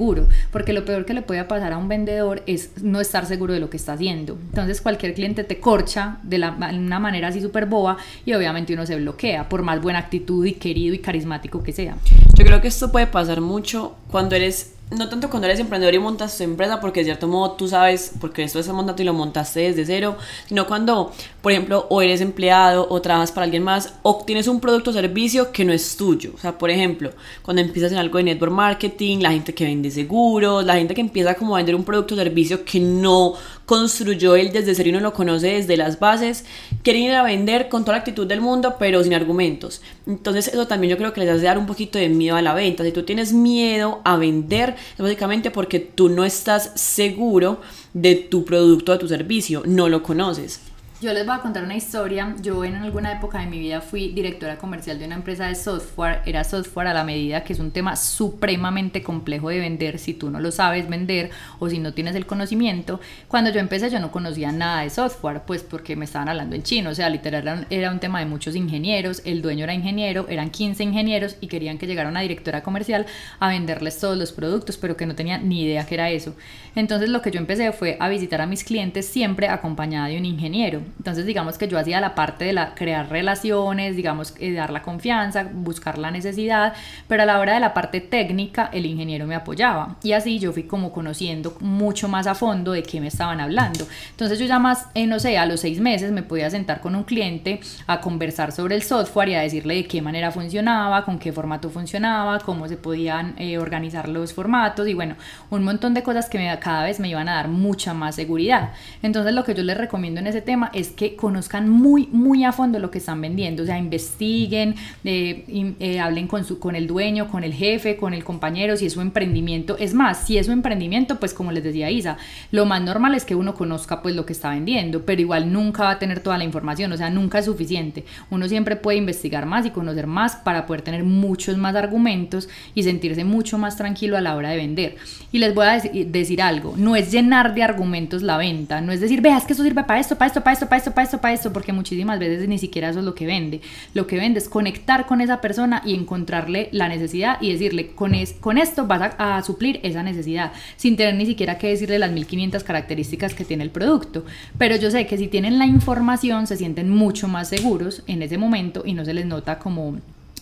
porque 0.51 0.73
lo 0.73 0.85
peor 0.85 1.05
que 1.05 1.13
le 1.13 1.21
puede 1.21 1.43
pasar 1.43 1.73
a 1.73 1.77
un 1.77 1.87
vendedor 1.87 2.43
es 2.47 2.71
no 2.81 3.01
estar 3.01 3.25
seguro 3.25 3.53
de 3.53 3.59
lo 3.59 3.69
que 3.69 3.77
está 3.77 3.93
haciendo. 3.93 4.37
Entonces 4.49 4.81
cualquier 4.81 5.13
cliente 5.13 5.43
te 5.43 5.59
corcha 5.59 6.17
de 6.23 6.37
la, 6.37 6.51
una 6.51 6.99
manera 6.99 7.29
así 7.29 7.41
súper 7.41 7.65
boba 7.65 7.97
y 8.25 8.33
obviamente 8.33 8.73
uno 8.73 8.85
se 8.85 8.95
bloquea 8.95 9.49
por 9.49 9.63
más 9.63 9.81
buena 9.81 9.99
actitud 9.99 10.45
y 10.45 10.53
querido 10.53 10.95
y 10.95 10.99
carismático 10.99 11.63
que 11.63 11.73
sea. 11.73 11.97
Yo 12.35 12.45
creo 12.45 12.61
que 12.61 12.67
esto 12.67 12.91
puede 12.91 13.07
pasar 13.07 13.41
mucho 13.41 13.95
cuando 14.09 14.35
eres 14.35 14.76
no 14.89 15.09
tanto 15.09 15.29
cuando 15.29 15.47
eres 15.47 15.59
emprendedor 15.59 15.93
y 15.93 15.99
montas 15.99 16.37
tu 16.37 16.43
empresa, 16.43 16.79
porque 16.79 17.01
de 17.01 17.05
cierto 17.05 17.27
modo 17.27 17.51
tú 17.51 17.67
sabes, 17.67 18.13
porque 18.21 18.43
esto 18.43 18.59
es 18.59 18.67
montado 18.69 19.01
y 19.01 19.05
lo 19.05 19.13
montaste 19.13 19.59
desde 19.59 19.85
cero, 19.85 20.15
sino 20.47 20.65
cuando, 20.65 21.11
por 21.41 21.51
ejemplo, 21.51 21.87
o 21.89 22.01
eres 22.01 22.21
empleado 22.21 22.87
o 22.89 23.01
trabajas 23.01 23.31
para 23.31 23.45
alguien 23.45 23.63
más, 23.63 23.93
o 24.03 24.23
tienes 24.25 24.47
un 24.47 24.61
producto 24.61 24.91
o 24.91 24.93
servicio 24.93 25.51
que 25.51 25.65
no 25.65 25.73
es 25.73 25.97
tuyo. 25.97 26.31
O 26.35 26.37
sea, 26.37 26.57
por 26.57 26.69
ejemplo, 26.69 27.11
cuando 27.41 27.61
empiezas 27.61 27.91
en 27.91 27.97
algo 27.97 28.17
de 28.17 28.23
network 28.25 28.53
marketing, 28.53 29.19
la 29.19 29.31
gente 29.31 29.53
que 29.53 29.65
vende 29.65 29.91
seguros, 29.91 30.63
la 30.63 30.75
gente 30.75 30.93
que 30.93 31.01
empieza 31.01 31.35
como 31.35 31.55
a 31.55 31.59
vender 31.59 31.75
un 31.75 31.83
producto 31.83 32.13
o 32.13 32.17
servicio 32.17 32.63
que 32.63 32.79
no 32.79 33.33
construyó 33.67 34.37
él 34.37 34.51
desde 34.53 34.73
cero 34.73 34.89
y 34.89 34.91
no 34.93 35.01
lo 35.01 35.13
conoce 35.13 35.47
desde 35.47 35.75
las 35.75 35.99
bases, 35.99 36.45
quieren 36.83 37.03
ir 37.03 37.11
a 37.11 37.21
vender 37.21 37.67
con 37.67 37.83
toda 37.83 37.97
la 37.97 37.99
actitud 37.99 38.25
del 38.25 38.39
mundo, 38.39 38.77
pero 38.79 39.03
sin 39.03 39.13
argumentos. 39.13 39.81
Entonces, 40.07 40.47
eso 40.47 40.67
también 40.67 40.91
yo 40.91 40.97
creo 40.97 41.11
que 41.11 41.19
les 41.19 41.29
hace 41.29 41.43
dar 41.43 41.57
un 41.57 41.65
poquito 41.65 41.99
de 41.99 42.07
miedo 42.07 42.37
a 42.37 42.41
la 42.41 42.53
venta. 42.53 42.85
Si 42.85 42.93
tú 42.93 43.03
tienes 43.03 43.33
miedo 43.33 43.99
a 44.05 44.15
vender, 44.15 44.75
es 44.93 44.97
básicamente 44.97 45.51
porque 45.51 45.81
tú 45.81 46.07
no 46.07 46.23
estás 46.23 46.71
seguro 46.75 47.59
de 47.93 48.15
tu 48.15 48.45
producto, 48.45 48.93
de 48.93 48.99
tu 48.99 49.09
servicio, 49.09 49.63
no 49.65 49.89
lo 49.89 50.01
conoces. 50.01 50.61
Yo 50.99 51.13
les 51.13 51.27
voy 51.27 51.35
a 51.35 51.41
contar 51.41 51.63
una 51.63 51.75
historia. 51.75 52.35
Yo 52.41 52.65
en 52.65 52.73
alguna 52.73 53.11
época 53.11 53.37
de 53.37 53.45
mi 53.45 53.59
vida 53.59 53.81
fui 53.81 54.07
directora 54.13 54.57
comercial 54.57 54.97
de 54.97 55.05
una 55.05 55.13
empresa 55.13 55.45
de 55.45 55.53
software. 55.53 56.23
Era 56.25 56.43
software 56.43 56.87
a 56.87 56.93
la 56.95 57.03
medida, 57.03 57.43
que 57.43 57.53
es 57.53 57.59
un 57.59 57.69
tema 57.69 57.95
supremamente 57.95 59.03
complejo 59.03 59.49
de 59.49 59.59
vender 59.59 59.99
si 59.99 60.15
tú 60.15 60.31
no 60.31 60.39
lo 60.39 60.51
sabes 60.51 60.89
vender 60.89 61.29
o 61.59 61.69
si 61.69 61.77
no 61.77 61.93
tienes 61.93 62.15
el 62.15 62.25
conocimiento. 62.25 62.99
Cuando 63.27 63.51
yo 63.51 63.59
empecé 63.59 63.91
yo 63.91 63.99
no 63.99 64.11
conocía 64.11 64.51
nada 64.51 64.81
de 64.81 64.89
software, 64.89 65.43
pues 65.45 65.61
porque 65.61 65.95
me 65.95 66.05
estaban 66.05 66.29
hablando 66.29 66.55
en 66.55 66.63
chino. 66.63 66.89
O 66.89 66.95
sea, 66.95 67.11
literal 67.11 67.67
era 67.69 67.91
un 67.91 67.99
tema 67.99 68.17
de 68.17 68.25
muchos 68.25 68.55
ingenieros. 68.55 69.21
El 69.23 69.43
dueño 69.43 69.65
era 69.65 69.75
ingeniero, 69.75 70.25
eran 70.29 70.49
15 70.49 70.83
ingenieros 70.83 71.35
y 71.41 71.47
querían 71.47 71.77
que 71.77 71.85
llegara 71.85 72.09
una 72.09 72.21
directora 72.21 72.63
comercial 72.63 73.05
a 73.39 73.49
venderles 73.49 73.99
todos 73.99 74.17
los 74.17 74.31
productos, 74.31 74.77
pero 74.77 74.97
que 74.97 75.05
no 75.05 75.13
tenía 75.13 75.37
ni 75.37 75.61
idea 75.61 75.85
que 75.85 75.93
era 75.93 76.09
eso. 76.09 76.35
Entonces 76.73 77.09
lo 77.09 77.21
que 77.21 77.29
yo 77.29 77.39
empecé 77.39 77.71
fue 77.71 77.97
a 77.99 78.09
visitar 78.09 78.41
a 78.41 78.47
mis 78.47 78.63
clientes 78.63 79.07
siempre 79.07 79.47
acompañada 79.47 80.07
de 80.07 80.17
un 80.17 80.25
ingeniero. 80.25 80.86
Entonces, 80.97 81.25
digamos 81.25 81.57
que 81.57 81.67
yo 81.67 81.77
hacía 81.77 82.01
la 82.01 82.15
parte 82.15 82.45
de 82.45 82.53
la 82.53 82.75
crear 82.75 83.09
relaciones, 83.09 83.95
digamos, 83.95 84.33
eh, 84.39 84.53
dar 84.53 84.71
la 84.71 84.81
confianza, 84.81 85.47
buscar 85.51 85.97
la 85.97 86.11
necesidad, 86.11 86.73
pero 87.07 87.23
a 87.23 87.25
la 87.25 87.39
hora 87.39 87.53
de 87.53 87.59
la 87.59 87.73
parte 87.73 88.01
técnica, 88.01 88.69
el 88.73 88.85
ingeniero 88.85 89.27
me 89.27 89.35
apoyaba. 89.35 89.97
Y 90.03 90.13
así 90.13 90.39
yo 90.39 90.53
fui 90.53 90.63
como 90.63 90.91
conociendo 90.91 91.57
mucho 91.59 92.07
más 92.07 92.27
a 92.27 92.35
fondo 92.35 92.71
de 92.71 92.83
qué 92.83 92.99
me 92.99 93.07
estaban 93.07 93.39
hablando. 93.39 93.87
Entonces, 94.11 94.39
yo 94.39 94.45
ya 94.45 94.59
más, 94.59 94.87
eh, 94.93 95.07
no 95.07 95.19
sé, 95.19 95.37
a 95.37 95.45
los 95.45 95.61
seis 95.61 95.79
meses 95.79 96.11
me 96.11 96.23
podía 96.23 96.49
sentar 96.49 96.81
con 96.81 96.95
un 96.95 97.03
cliente 97.03 97.59
a 97.87 98.01
conversar 98.01 98.51
sobre 98.51 98.75
el 98.75 98.83
software 98.83 99.29
y 99.29 99.35
a 99.35 99.41
decirle 99.41 99.75
de 99.75 99.85
qué 99.85 100.01
manera 100.01 100.31
funcionaba, 100.31 101.05
con 101.05 101.19
qué 101.19 101.31
formato 101.31 101.69
funcionaba, 101.69 102.39
cómo 102.39 102.67
se 102.67 102.77
podían 102.77 103.35
eh, 103.37 103.57
organizar 103.57 104.09
los 104.09 104.33
formatos 104.33 104.87
y 104.87 104.93
bueno, 104.93 105.15
un 105.49 105.63
montón 105.63 105.93
de 105.93 106.03
cosas 106.03 106.29
que 106.29 106.57
cada 106.59 106.83
vez 106.83 106.99
me 106.99 107.09
iban 107.09 107.29
a 107.29 107.35
dar 107.35 107.47
mucha 107.47 107.93
más 107.93 108.15
seguridad. 108.15 108.71
Entonces, 109.01 109.33
lo 109.33 109.43
que 109.43 109.53
yo 109.53 109.63
les 109.63 109.77
recomiendo 109.77 110.19
en 110.19 110.27
ese 110.27 110.41
tema 110.41 110.69
es 110.77 110.89
que 110.89 111.15
conozcan 111.15 111.69
muy, 111.69 112.07
muy 112.11 112.43
a 112.43 112.51
fondo 112.51 112.77
lo 112.77 112.91
que 112.91 112.99
están 112.99 113.19
vendiendo, 113.19 113.63
o 113.63 113.65
sea, 113.65 113.79
investiguen, 113.79 114.75
eh, 115.03 115.73
eh, 115.79 115.99
hablen 115.99 116.27
con, 116.27 116.45
su, 116.45 116.59
con 116.59 116.75
el 116.75 116.85
dueño, 116.85 117.29
con 117.29 117.43
el 117.43 117.53
jefe, 117.53 117.97
con 117.97 118.13
el 118.13 118.23
compañero, 118.23 118.77
si 118.77 118.85
es 118.85 118.93
su 118.93 119.01
emprendimiento. 119.01 119.77
Es 119.79 119.93
más, 119.93 120.25
si 120.25 120.37
es 120.37 120.45
su 120.45 120.51
emprendimiento, 120.51 121.19
pues 121.19 121.33
como 121.33 121.51
les 121.51 121.63
decía 121.63 121.89
Isa, 121.89 122.17
lo 122.51 122.65
más 122.65 122.81
normal 122.81 123.15
es 123.15 123.25
que 123.25 123.35
uno 123.35 123.55
conozca 123.55 124.01
pues 124.01 124.15
lo 124.15 124.25
que 124.25 124.33
está 124.33 124.51
vendiendo, 124.51 125.03
pero 125.03 125.19
igual 125.19 125.51
nunca 125.51 125.83
va 125.83 125.91
a 125.91 125.99
tener 125.99 126.19
toda 126.19 126.37
la 126.37 126.43
información, 126.43 126.91
o 126.91 126.97
sea, 126.97 127.09
nunca 127.09 127.39
es 127.39 127.45
suficiente. 127.45 128.05
Uno 128.29 128.47
siempre 128.47 128.75
puede 128.75 128.97
investigar 128.97 129.45
más 129.45 129.65
y 129.65 129.71
conocer 129.71 130.05
más 130.05 130.35
para 130.35 130.65
poder 130.65 130.83
tener 130.83 131.03
muchos 131.03 131.57
más 131.57 131.75
argumentos 131.75 132.49
y 132.75 132.83
sentirse 132.83 133.23
mucho 133.23 133.57
más 133.57 133.77
tranquilo 133.77 134.17
a 134.17 134.21
la 134.21 134.35
hora 134.35 134.49
de 134.49 134.57
vender. 134.57 134.95
Y 135.31 135.39
les 135.39 135.55
voy 135.55 135.65
a 135.65 135.79
decir 135.79 136.41
algo, 136.41 136.75
no 136.77 136.95
es 136.95 137.11
llenar 137.11 137.55
de 137.55 137.63
argumentos 137.63 138.21
la 138.21 138.37
venta, 138.37 138.81
no 138.81 138.91
es 138.91 139.01
decir, 139.01 139.21
veas 139.21 139.45
que 139.45 139.53
eso 139.53 139.63
sirve 139.63 139.83
para 139.83 139.99
esto, 139.99 140.17
para 140.17 140.27
esto, 140.27 140.43
para 140.43 140.53
esto, 140.53 140.66
para 140.67 140.77
esto, 140.77 140.91
para 140.91 141.03
esto, 141.05 141.17
para 141.19 141.33
esto, 141.33 141.53
porque 141.53 141.73
muchísimas 141.73 142.19
veces 142.19 142.47
ni 142.47 142.57
siquiera 142.57 142.89
eso 142.89 142.99
es 142.99 143.05
lo 143.05 143.15
que 143.15 143.25
vende. 143.25 143.61
Lo 143.93 144.07
que 144.07 144.17
vende 144.17 144.39
es 144.39 144.49
conectar 144.49 145.05
con 145.05 145.21
esa 145.21 145.41
persona 145.41 145.81
y 145.85 145.93
encontrarle 145.93 146.69
la 146.71 146.87
necesidad 146.87 147.37
y 147.41 147.51
decirle, 147.51 147.91
con, 147.91 148.15
es, 148.15 148.33
con 148.33 148.57
esto 148.57 148.87
vas 148.87 149.13
a, 149.17 149.41
suplir 149.43 149.79
esa 149.83 150.03
necesidad, 150.03 150.51
sin 150.75 150.97
tener 150.97 151.15
ni 151.15 151.25
siquiera 151.25 151.57
que 151.57 151.67
decirle 151.67 151.99
las 151.99 152.11
1500 152.11 152.63
características 152.63 153.33
que 153.33 153.45
tiene 153.45 153.63
el 153.63 153.69
producto. 153.69 154.25
Pero 154.57 154.75
yo 154.75 154.91
sé 154.91 155.05
que 155.07 155.17
si 155.17 155.27
tienen 155.27 155.59
la 155.59 155.65
información, 155.65 156.47
se 156.47 156.57
sienten 156.57 156.89
mucho 156.89 157.27
más 157.27 157.49
seguros 157.49 158.03
en 158.07 158.21
ese 158.21 158.37
momento 158.37 158.83
y 158.85 158.93
no 158.93 159.05
se 159.05 159.13
les 159.13 159.25
nota 159.25 159.59
como 159.59 159.97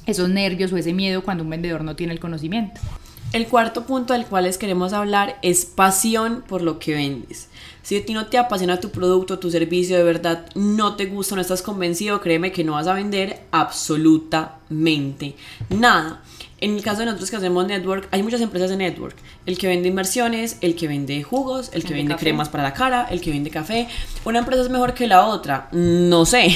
esos 0.05 0.29
nervios 0.29 0.71
o 0.71 0.77
ese 0.77 0.93
miedo 0.93 1.23
cuando 1.23 1.43
un 1.43 1.49
vendedor 1.49 1.83
no 1.83 1.95
tiene 1.95 2.13
el 2.13 2.19
conocimiento. 2.19 2.81
El 3.35 3.47
cuarto 3.47 3.85
punto 3.85 4.13
del 4.13 4.25
cual 4.25 4.45
les 4.45 4.57
queremos 4.57 4.93
hablar 4.93 5.39
es 5.41 5.65
pasión 5.65 6.41
por 6.47 6.61
lo 6.61 6.79
que 6.79 6.93
vendes. 6.93 7.49
Si 7.83 7.97
a 7.97 8.05
ti 8.05 8.13
no 8.13 8.27
te 8.27 8.37
apasiona 8.37 8.79
tu 8.79 8.91
producto, 8.91 9.39
tu 9.39 9.51
servicio, 9.51 9.97
de 9.97 10.03
verdad 10.03 10.45
no 10.55 10.95
te 10.95 11.07
gusta, 11.07 11.35
no 11.35 11.41
estás 11.41 11.61
convencido, 11.61 12.21
créeme 12.21 12.53
que 12.53 12.63
no 12.63 12.71
vas 12.71 12.87
a 12.87 12.93
vender 12.93 13.41
absolutamente 13.51 15.35
nada. 15.69 16.23
En 16.61 16.75
el 16.75 16.81
caso 16.81 16.99
de 16.99 17.07
nosotros 17.07 17.29
que 17.29 17.35
hacemos 17.35 17.67
network, 17.67 18.07
hay 18.11 18.23
muchas 18.23 18.39
empresas 18.39 18.69
de 18.69 18.77
network. 18.77 19.17
El 19.45 19.57
que 19.57 19.67
vende 19.67 19.89
inversiones, 19.89 20.57
el 20.61 20.77
que 20.77 20.87
vende 20.87 21.21
jugos, 21.21 21.71
el 21.73 21.83
que 21.83 21.93
vende 21.93 22.15
cremas 22.15 22.47
para 22.47 22.63
la 22.63 22.73
cara, 22.73 23.05
el 23.11 23.19
que 23.19 23.31
vende 23.31 23.49
café. 23.49 23.89
Una 24.23 24.39
empresa 24.39 24.61
es 24.61 24.69
mejor 24.69 24.93
que 24.93 25.07
la 25.07 25.27
otra. 25.27 25.67
No 25.73 26.25
sé. 26.25 26.55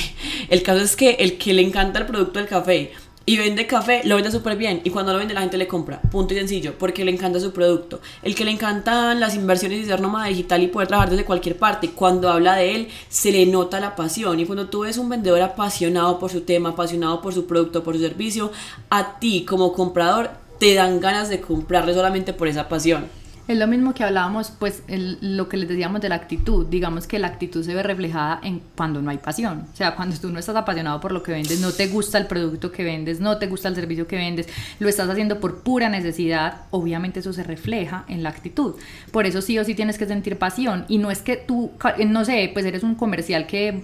El 0.50 0.64
caso 0.64 0.80
es 0.80 0.96
que 0.96 1.18
el 1.20 1.38
que 1.38 1.54
le 1.54 1.62
encanta 1.62 2.00
el 2.00 2.06
producto 2.06 2.40
del 2.40 2.48
café 2.48 2.94
y 3.30 3.38
vende 3.38 3.68
café, 3.68 4.02
lo 4.06 4.16
vende 4.16 4.32
súper 4.32 4.58
bien. 4.58 4.82
Y 4.84 4.90
cuando 4.90 5.14
lo 5.14 5.20
vende, 5.20 5.36
la 5.36 5.42
gente 5.42 5.60
le 5.60 5.68
compra. 5.68 6.02
Punto 6.02 6.34
y 6.34 6.38
sencillo, 6.38 6.74
porque 6.80 7.06
le 7.06 7.12
encanta 7.12 7.40
su 7.40 7.54
producto. 7.54 8.02
El 8.24 8.34
que 8.34 8.44
le 8.44 8.50
encantan 8.50 9.20
las 9.20 9.36
inversiones 9.36 9.82
y 9.82 9.86
ser 9.86 10.02
nómada 10.02 10.30
digital 10.30 10.64
y 10.64 10.68
poder 10.68 10.88
trabajar 10.88 11.12
desde 11.12 11.26
cualquier 11.26 11.56
parte, 11.56 11.92
cuando 11.92 12.32
habla 12.32 12.56
de 12.56 12.74
él, 12.74 12.88
se 13.08 13.32
le 13.32 13.46
nota 13.46 13.80
la 13.80 13.96
pasión. 13.96 14.40
Y 14.40 14.48
cuando 14.48 14.68
tú 14.68 14.80
ves 14.80 14.98
un 14.98 15.10
vendedor 15.10 15.44
apasionado 15.44 16.18
por 16.18 16.32
su 16.32 16.42
tema, 16.42 16.70
apasionado 16.70 17.22
por 17.22 17.32
su 17.32 17.46
producto, 17.46 17.84
por 17.84 17.94
su 17.94 18.02
servicio, 18.02 18.52
a 18.90 19.20
ti 19.20 19.46
como 19.46 19.74
comprador 19.74 20.32
te 20.58 20.74
dan 20.74 21.00
ganas 21.00 21.30
de 21.30 21.40
comprarle 21.40 21.94
solamente 21.94 22.34
por 22.34 22.48
esa 22.48 22.68
pasión. 22.68 23.10
Es 23.50 23.58
lo 23.58 23.66
mismo 23.66 23.96
que 23.96 24.04
hablábamos, 24.04 24.52
pues 24.52 24.84
lo 24.88 25.50
que 25.50 25.58
les 25.58 25.68
decíamos 25.68 26.02
de 26.02 26.10
la 26.10 26.14
actitud. 26.14 26.68
Digamos 26.68 27.08
que 27.08 27.18
la 27.18 27.26
actitud 27.26 27.64
se 27.64 27.74
ve 27.74 27.82
reflejada 27.82 28.40
en 28.44 28.62
cuando 28.78 29.02
no 29.02 29.10
hay 29.10 29.18
pasión. 29.18 29.66
O 29.74 29.76
sea, 29.76 29.96
cuando 29.96 30.16
tú 30.18 30.30
no 30.30 30.38
estás 30.38 30.56
apasionado 30.56 31.00
por 31.00 31.12
lo 31.12 31.24
que 31.24 31.32
vendes, 31.32 31.60
no 31.60 31.72
te 31.72 31.88
gusta 31.88 32.20
el 32.20 32.28
producto 32.28 32.72
que 32.72 32.84
vendes, 32.84 33.20
no 33.20 33.40
te 33.40 33.48
gusta 33.48 33.68
el 33.70 33.74
servicio 33.74 34.06
que 34.06 34.18
vendes, 34.18 34.48
lo 34.78 34.88
estás 34.88 35.10
haciendo 35.10 35.40
por 35.40 35.64
pura 35.64 35.90
necesidad, 35.90 36.62
obviamente 36.70 37.22
eso 37.22 37.34
se 37.34 37.42
refleja 37.42 38.06
en 38.08 38.22
la 38.22 38.30
actitud. 38.30 38.76
Por 39.12 39.26
eso 39.26 39.42
sí 39.42 39.58
o 39.58 39.66
sí 39.66 39.74
tienes 39.74 39.98
que 39.98 40.06
sentir 40.06 40.38
pasión. 40.38 40.86
Y 40.88 41.00
no 41.00 41.10
es 41.10 41.24
que 41.24 41.36
tú, 41.36 41.72
no 42.06 42.26
sé, 42.26 42.52
pues 42.54 42.68
eres 42.68 42.84
un 42.84 42.94
comercial 42.94 43.48
que 43.48 43.82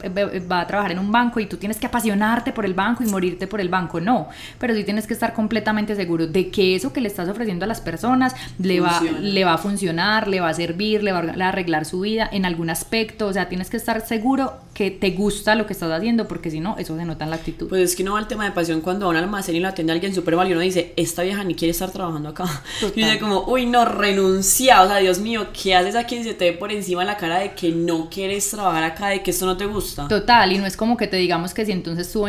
va 0.48 0.62
a 0.62 0.68
trabajar 0.68 0.92
en 0.92 1.00
un 1.00 1.12
banco 1.12 1.40
y 1.40 1.48
tú 1.48 1.58
tienes 1.58 1.80
que 1.80 1.88
apasionarte 1.88 2.52
por 2.52 2.66
el 2.66 2.76
banco 2.76 3.04
y 3.04 3.08
morirte 3.08 3.48
por 3.48 3.60
el 3.60 3.70
banco. 3.70 4.00
No, 4.00 4.30
pero 4.60 4.76
sí 4.76 4.84
tienes 4.84 5.08
que 5.08 5.16
estar 5.16 5.34
completamente 5.34 5.96
seguro 5.96 6.28
de 6.28 6.52
que 6.52 6.76
eso 6.76 6.94
que 6.94 7.02
le 7.02 7.08
estás 7.08 7.28
ofreciendo 7.30 7.66
a 7.66 7.68
las 7.68 7.82
personas 7.82 8.36
le 8.60 8.80
va, 8.80 9.02
le 9.02 9.44
va 9.44 9.55
a 9.56 9.58
funcionar, 9.58 10.28
le 10.28 10.40
va 10.40 10.50
a 10.50 10.54
servir, 10.54 11.04
le 11.04 11.12
va 11.12 11.20
a 11.20 11.48
arreglar 11.50 11.86
su 11.86 12.02
vida 12.02 12.30
en 12.32 12.46
algún 12.46 12.70
aspecto. 12.70 13.28
O 13.28 13.34
sea, 13.34 13.50
tienes 13.50 13.70
que 13.70 13.78
estar 13.78 14.06
seguro 14.06 14.54
que 14.74 14.92
te 14.92 15.12
gusta 15.12 15.56
lo 15.56 15.66
que 15.66 15.74
estás 15.74 15.90
haciendo, 15.92 16.28
porque 16.28 16.52
si 16.52 16.60
no, 16.60 16.76
eso 16.78 16.98
se 16.98 17.06
nota 17.06 17.24
en 17.24 17.30
la 17.30 17.38
actitud. 17.38 17.70
Pues 17.70 17.82
es 17.82 17.96
que 17.96 18.04
no 18.04 18.14
va 18.14 18.20
el 18.20 18.28
tema 18.28 18.44
de 18.44 18.52
pasión 18.52 18.82
cuando 18.82 19.06
a 19.06 19.10
un 19.10 19.16
almacén 19.16 19.56
y 19.56 19.62
lo 19.62 19.70
atiende 19.70 19.94
alguien 19.94 20.14
súper 20.14 20.36
mal 20.36 20.50
y 20.50 20.52
uno 20.52 20.62
dice, 20.62 20.94
esta 20.98 21.24
vieja 21.24 21.44
ni 21.44 21.56
quiere 21.56 21.72
estar 21.72 21.92
trabajando 21.92 22.30
acá. 22.30 22.46
Y 22.96 23.04
dice 23.04 23.20
como, 23.20 23.46
uy, 23.48 23.66
no, 23.66 23.86
renuncia. 23.86 24.82
O 24.82 24.88
sea, 24.88 24.98
Dios 24.98 25.20
mío, 25.20 25.48
¿qué 25.54 25.76
haces 25.76 25.96
aquí? 25.96 26.24
Se 26.24 26.34
te 26.34 26.52
ve 26.52 26.58
por 26.58 26.72
encima 26.72 27.04
la 27.04 27.18
cara 27.18 27.40
de 27.40 27.54
que 27.54 27.72
no 27.72 28.10
quieres 28.10 28.50
trabajar 28.50 28.84
acá, 28.84 29.08
de 29.08 29.24
que 29.24 29.32
esto 29.32 29.46
no 29.46 29.58
te 29.58 29.66
gusta. 29.66 30.08
Total, 30.08 30.52
y 30.52 30.58
no 30.58 30.66
es 30.66 30.78
como 30.78 30.98
que 30.98 31.08
te 31.08 31.18
digamos 31.18 31.54
que 31.54 31.66
si 31.66 31.72
entonces 31.72 32.12
tú 32.12 32.26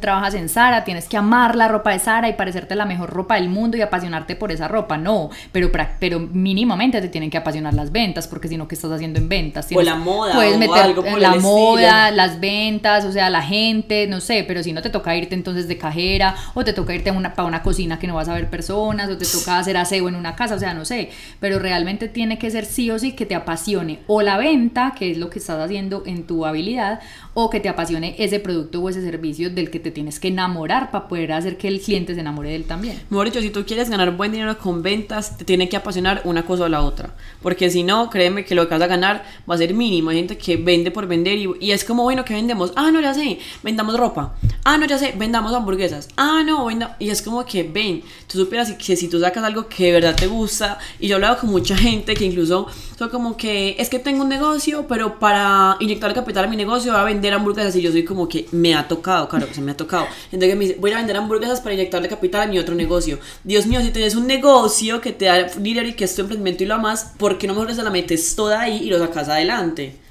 trabajas 0.00 0.34
en 0.34 0.48
Sara, 0.48 0.84
tienes 0.84 1.08
que 1.08 1.16
amar 1.16 1.54
la 1.56 1.68
ropa 1.68 1.92
de 1.92 1.98
Sara 1.98 2.28
y 2.28 2.34
parecerte 2.34 2.74
la 2.74 2.86
mejor 2.86 3.10
ropa 3.10 3.36
del 3.36 3.48
mundo 3.48 3.76
y 3.76 3.82
apasionarte 3.82 4.36
por 4.36 4.50
esa 4.52 4.68
ropa. 4.68 4.98
No, 4.98 5.30
pero, 5.52 5.70
pero 5.98 6.20
mínimamente 6.64 7.00
te 7.02 7.08
tienen 7.08 7.28
que 7.28 7.36
apasionar 7.36 7.74
las 7.74 7.92
ventas, 7.92 8.26
porque 8.26 8.48
si 8.48 8.56
no, 8.56 8.66
¿qué 8.66 8.74
estás 8.74 8.90
haciendo 8.90 9.18
en 9.18 9.28
ventas? 9.28 9.68
o 9.74 9.82
la 9.82 9.96
moda. 9.96 10.34
Puedes 10.34 10.56
meter 10.56 10.78
algo 10.78 11.04
la 11.18 11.34
moda, 11.36 12.10
las 12.10 12.40
ventas, 12.40 13.04
o 13.04 13.12
sea, 13.12 13.28
la 13.28 13.42
gente, 13.42 14.06
no 14.06 14.20
sé, 14.20 14.44
pero 14.48 14.62
si 14.62 14.72
no 14.72 14.80
te 14.80 14.88
toca 14.88 15.14
irte 15.14 15.34
entonces 15.34 15.68
de 15.68 15.76
cajera, 15.76 16.34
o 16.54 16.64
te 16.64 16.72
toca 16.72 16.94
irte 16.94 17.10
una, 17.10 17.34
para 17.34 17.46
una 17.46 17.62
cocina 17.62 17.98
que 17.98 18.06
no 18.06 18.14
vas 18.14 18.28
a 18.28 18.34
ver 18.34 18.48
personas, 18.48 19.10
o 19.10 19.18
te 19.18 19.26
toca 19.26 19.58
hacer 19.58 19.76
aseo 19.76 20.08
en 20.08 20.14
una 20.14 20.36
casa, 20.36 20.54
o 20.54 20.58
sea, 20.58 20.72
no 20.72 20.86
sé, 20.86 21.10
pero 21.38 21.58
realmente 21.58 22.08
tiene 22.08 22.38
que 22.38 22.50
ser 22.50 22.64
sí 22.64 22.90
o 22.90 22.98
sí 22.98 23.12
que 23.12 23.26
te 23.26 23.34
apasione 23.34 24.00
o 24.06 24.22
la 24.22 24.38
venta, 24.38 24.94
que 24.98 25.10
es 25.10 25.18
lo 25.18 25.28
que 25.28 25.38
estás 25.38 25.60
haciendo 25.60 26.02
en 26.06 26.26
tu 26.26 26.46
habilidad, 26.46 27.00
o 27.34 27.50
que 27.50 27.60
te 27.60 27.68
apasione 27.68 28.14
ese 28.18 28.40
producto 28.40 28.80
o 28.80 28.88
ese 28.88 29.02
servicio 29.02 29.50
del 29.50 29.70
que 29.70 29.80
te 29.80 29.90
tienes 29.90 30.18
que 30.18 30.28
enamorar 30.28 30.90
para 30.90 31.08
poder 31.08 31.32
hacer 31.32 31.58
que 31.58 31.68
el 31.68 31.80
cliente 31.80 32.14
se 32.14 32.20
enamore 32.20 32.50
de 32.50 32.56
él 32.56 32.64
también. 32.64 33.00
Mejor 33.10 33.26
dicho, 33.26 33.40
si 33.40 33.50
tú 33.50 33.66
quieres 33.66 33.90
ganar 33.90 34.16
buen 34.16 34.32
dinero 34.32 34.56
con 34.58 34.82
ventas, 34.82 35.36
te 35.36 35.44
tiene 35.44 35.68
que 35.68 35.76
apasionar 35.76 36.22
una 36.24 36.44
cosa 36.44 36.53
o 36.60 36.68
la 36.68 36.82
otra. 36.82 37.14
Porque 37.42 37.70
si 37.70 37.82
no, 37.82 38.10
créeme 38.10 38.44
que 38.44 38.54
lo 38.54 38.68
que 38.68 38.74
vas 38.74 38.82
a 38.82 38.86
ganar 38.86 39.24
va 39.48 39.54
a 39.54 39.58
ser 39.58 39.74
mínimo. 39.74 40.10
Hay 40.10 40.16
gente 40.16 40.38
que 40.38 40.56
vende 40.56 40.90
por 40.90 41.06
vender 41.06 41.38
y, 41.60 41.72
es 41.72 41.84
como, 41.84 42.02
bueno, 42.04 42.24
¿qué 42.24 42.34
vendemos? 42.34 42.72
Ah, 42.76 42.90
no, 42.90 43.00
ya 43.00 43.14
sé, 43.14 43.38
vendamos 43.62 43.98
ropa. 43.98 44.34
Ah, 44.64 44.78
no, 44.78 44.86
ya 44.86 44.98
sé, 44.98 45.14
vendamos 45.16 45.52
hamburguesas. 45.52 46.08
Ah, 46.16 46.42
no, 46.44 46.66
venda... 46.66 46.96
Y 46.98 47.10
es 47.10 47.22
como 47.22 47.44
que, 47.44 47.62
ven, 47.62 48.02
tú 48.26 48.38
supieras 48.38 48.72
que 48.72 48.96
si 48.96 49.08
tú 49.08 49.20
sacas 49.20 49.44
algo 49.44 49.68
que 49.68 49.86
de 49.86 49.92
verdad 49.92 50.16
te 50.16 50.26
gusta, 50.26 50.78
y 50.98 51.08
yo 51.08 51.14
he 51.14 51.16
hablado 51.16 51.38
con 51.38 51.50
mucha 51.50 51.76
gente 51.76 52.14
que 52.14 52.24
incluso 52.24 52.66
son 52.98 53.08
como 53.08 53.36
que, 53.36 53.76
es 53.78 53.88
que 53.88 53.98
tengo 53.98 54.22
un 54.22 54.28
negocio, 54.28 54.86
pero 54.88 55.18
para 55.18 55.76
inyectar 55.80 56.14
capital 56.14 56.44
a 56.44 56.48
mi 56.48 56.56
negocio 56.56 56.92
voy 56.92 57.00
a 57.00 57.04
vender 57.04 57.34
hamburguesas 57.34 57.74
y 57.76 57.82
yo 57.82 57.90
soy 57.90 58.04
como 58.04 58.28
que 58.28 58.46
me 58.52 58.74
ha 58.74 58.86
tocado, 58.86 59.28
claro, 59.28 59.46
se 59.52 59.60
me 59.60 59.72
ha 59.72 59.76
tocado. 59.76 60.06
Gente 60.30 60.46
que 60.48 60.54
me 60.54 60.64
dice, 60.66 60.76
voy 60.80 60.92
a 60.92 60.98
vender 60.98 61.16
hamburguesas 61.16 61.60
para 61.60 61.74
inyectarle 61.74 62.08
capital 62.08 62.42
a 62.42 62.46
mi 62.46 62.58
otro 62.58 62.74
negocio. 62.74 63.18
Dios 63.42 63.66
mío, 63.66 63.80
si 63.80 63.90
tienes 63.90 64.14
un 64.14 64.26
negocio 64.26 65.00
que 65.00 65.12
te 65.12 65.26
da 65.26 65.44
dinero 65.44 65.88
y 65.88 65.94
que 65.94 66.04
es 66.04 66.14
tu 66.14 66.22
emprendimiento 66.36 66.64
y 66.64 66.66
lo 66.66 66.74
amas, 66.74 67.12
¿por 67.18 67.38
qué 67.38 67.46
no 67.46 67.54
mejor 67.54 67.74
se 67.74 67.82
la 67.82 67.90
metes 67.90 68.36
toda 68.36 68.60
ahí 68.60 68.78
y 68.82 68.90
lo 68.90 68.98
sacas 68.98 69.28
adelante? 69.28 70.03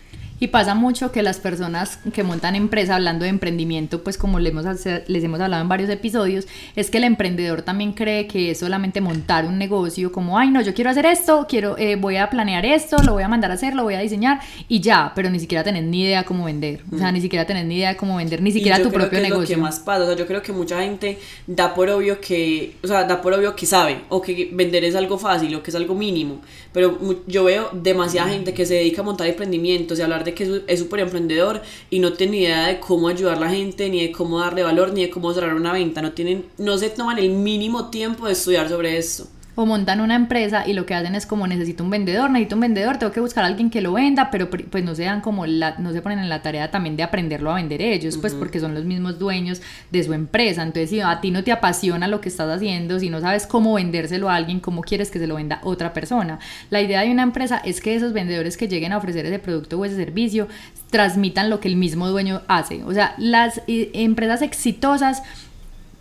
Y 0.43 0.49
pasa 0.49 0.75
mucho 0.75 1.13
que 1.13 1.23
las 1.23 1.39
personas 1.39 1.99
que 2.11 2.21
montan 2.21 2.55
empresa, 2.55 2.95
hablando 2.95 3.23
de 3.23 3.29
emprendimiento, 3.29 4.03
pues 4.03 4.17
como 4.17 4.39
les 4.39 4.51
hemos, 4.51 4.65
les 5.07 5.23
hemos 5.23 5.39
hablado 5.39 5.61
en 5.63 5.69
varios 5.69 5.89
episodios, 5.89 6.47
es 6.75 6.89
que 6.89 6.97
el 6.97 7.05
emprendedor 7.05 7.61
también 7.61 7.93
cree 7.93 8.27
que 8.27 8.51
es 8.51 8.59
solamente 8.59 8.99
montar 8.99 9.45
un 9.45 9.57
negocio 9.57 10.11
como, 10.11 10.37
ay, 10.37 10.49
no, 10.49 10.59
yo 10.59 10.73
quiero 10.73 10.89
hacer 10.89 11.05
esto, 11.05 11.45
quiero, 11.47 11.77
eh, 11.77 11.95
voy 11.95 12.17
a 12.17 12.29
planear 12.29 12.65
esto, 12.65 12.97
lo 13.03 13.13
voy 13.13 13.23
a 13.23 13.29
mandar 13.29 13.51
a 13.51 13.53
hacer, 13.53 13.73
lo 13.73 13.83
voy 13.83 13.93
a 13.93 13.99
diseñar 13.99 14.41
y 14.67 14.81
ya, 14.81 15.13
pero 15.15 15.29
ni 15.29 15.39
siquiera 15.39 15.63
tener 15.63 15.85
ni 15.85 16.01
idea 16.01 16.25
cómo 16.25 16.43
vender. 16.43 16.81
O 16.91 16.97
sea, 16.97 17.09
ni 17.13 17.21
siquiera 17.21 17.45
tener 17.45 17.65
ni 17.65 17.77
idea 17.77 17.91
de 17.91 17.95
cómo 17.95 18.17
vender, 18.17 18.41
ni 18.41 18.51
siquiera 18.51 18.83
tu 18.83 18.91
propio 18.91 19.21
negocio. 19.21 19.43
Es 19.43 19.49
lo 19.51 19.55
que 19.55 19.61
más 19.61 19.79
pasa, 19.79 20.03
o 20.03 20.07
sea, 20.07 20.17
yo 20.17 20.27
creo 20.27 20.41
que 20.41 20.51
mucha 20.51 20.81
gente 20.81 21.19
da 21.47 21.73
por 21.73 21.87
obvio 21.89 22.19
que, 22.19 22.75
o 22.83 22.87
sea, 22.87 23.05
da 23.05 23.21
por 23.21 23.31
obvio 23.31 23.55
que 23.55 23.65
sabe 23.65 24.01
o 24.09 24.21
que 24.21 24.49
vender 24.51 24.83
es 24.83 24.95
algo 24.95 25.17
fácil 25.17 25.55
o 25.55 25.63
que 25.63 25.71
es 25.71 25.75
algo 25.75 25.95
mínimo, 25.95 26.41
pero 26.73 26.99
yo 27.27 27.45
veo 27.45 27.69
demasiada 27.71 28.27
gente 28.27 28.53
que 28.53 28.65
se 28.65 28.73
dedica 28.73 29.03
a 29.03 29.05
montar 29.05 29.27
emprendimientos 29.27 29.97
y 29.97 30.01
hablar 30.01 30.25
de 30.25 30.32
que 30.33 30.63
es 30.67 30.79
súper 30.79 31.01
emprendedor 31.01 31.61
y 31.89 31.99
no 31.99 32.13
tiene 32.13 32.37
idea 32.37 32.67
de 32.67 32.79
cómo 32.79 33.07
ayudar 33.07 33.37
a 33.37 33.41
la 33.41 33.49
gente, 33.49 33.89
ni 33.89 34.01
de 34.01 34.11
cómo 34.11 34.39
darle 34.39 34.63
valor, 34.63 34.93
ni 34.93 35.01
de 35.01 35.09
cómo 35.09 35.33
cerrar 35.33 35.53
una 35.55 35.73
venta, 35.73 36.01
no 36.01 36.11
tienen, 36.13 36.45
no 36.57 36.77
se 36.77 36.89
toman 36.89 37.19
el 37.19 37.29
mínimo 37.29 37.89
tiempo 37.89 38.27
de 38.27 38.33
estudiar 38.33 38.69
sobre 38.69 38.97
esto 38.97 39.27
o 39.55 39.65
montan 39.65 40.01
una 40.01 40.15
empresa 40.15 40.67
y 40.67 40.73
lo 40.73 40.85
que 40.85 40.95
hacen 40.95 41.15
es 41.15 41.25
como 41.25 41.45
necesito 41.47 41.83
un 41.83 41.89
vendedor, 41.89 42.29
necesito 42.29 42.55
un 42.55 42.61
vendedor, 42.61 42.97
tengo 42.97 43.11
que 43.11 43.19
buscar 43.19 43.43
a 43.43 43.47
alguien 43.47 43.69
que 43.69 43.81
lo 43.81 43.93
venda, 43.93 44.31
pero 44.31 44.49
pues 44.49 44.83
no 44.83 44.95
se 44.95 45.03
dan 45.03 45.21
como 45.21 45.45
la, 45.45 45.75
no 45.77 45.91
se 45.91 46.01
ponen 46.01 46.19
en 46.19 46.29
la 46.29 46.41
tarea 46.41 46.71
también 46.71 46.95
de 46.95 47.03
aprenderlo 47.03 47.51
a 47.51 47.55
vender 47.55 47.81
ellos, 47.81 48.17
pues 48.17 48.33
porque 48.33 48.59
son 48.59 48.73
los 48.73 48.85
mismos 48.85 49.19
dueños 49.19 49.61
de 49.91 50.03
su 50.03 50.13
empresa. 50.13 50.63
Entonces, 50.63 50.89
si 50.89 51.01
a 51.01 51.21
ti 51.21 51.31
no 51.31 51.43
te 51.43 51.51
apasiona 51.51 52.07
lo 52.07 52.21
que 52.21 52.29
estás 52.29 52.49
haciendo, 52.49 52.99
si 52.99 53.09
no 53.09 53.21
sabes 53.21 53.45
cómo 53.45 53.73
vendérselo 53.73 54.29
a 54.29 54.35
alguien, 54.35 54.59
cómo 54.59 54.81
quieres 54.81 55.11
que 55.11 55.19
se 55.19 55.27
lo 55.27 55.35
venda 55.35 55.59
otra 55.63 55.93
persona. 55.93 56.39
La 56.69 56.81
idea 56.81 57.01
de 57.01 57.11
una 57.11 57.23
empresa 57.23 57.61
es 57.63 57.81
que 57.81 57.95
esos 57.95 58.13
vendedores 58.13 58.57
que 58.57 58.67
lleguen 58.67 58.93
a 58.93 58.97
ofrecer 58.97 59.25
ese 59.25 59.39
producto 59.39 59.79
o 59.79 59.85
ese 59.85 59.95
servicio 59.95 60.47
transmitan 60.89 61.49
lo 61.49 61.59
que 61.59 61.67
el 61.67 61.75
mismo 61.75 62.07
dueño 62.07 62.41
hace. 62.47 62.83
O 62.83 62.93
sea, 62.93 63.15
las 63.17 63.61
eh, 63.67 63.91
empresas 63.93 64.41
exitosas 64.41 65.23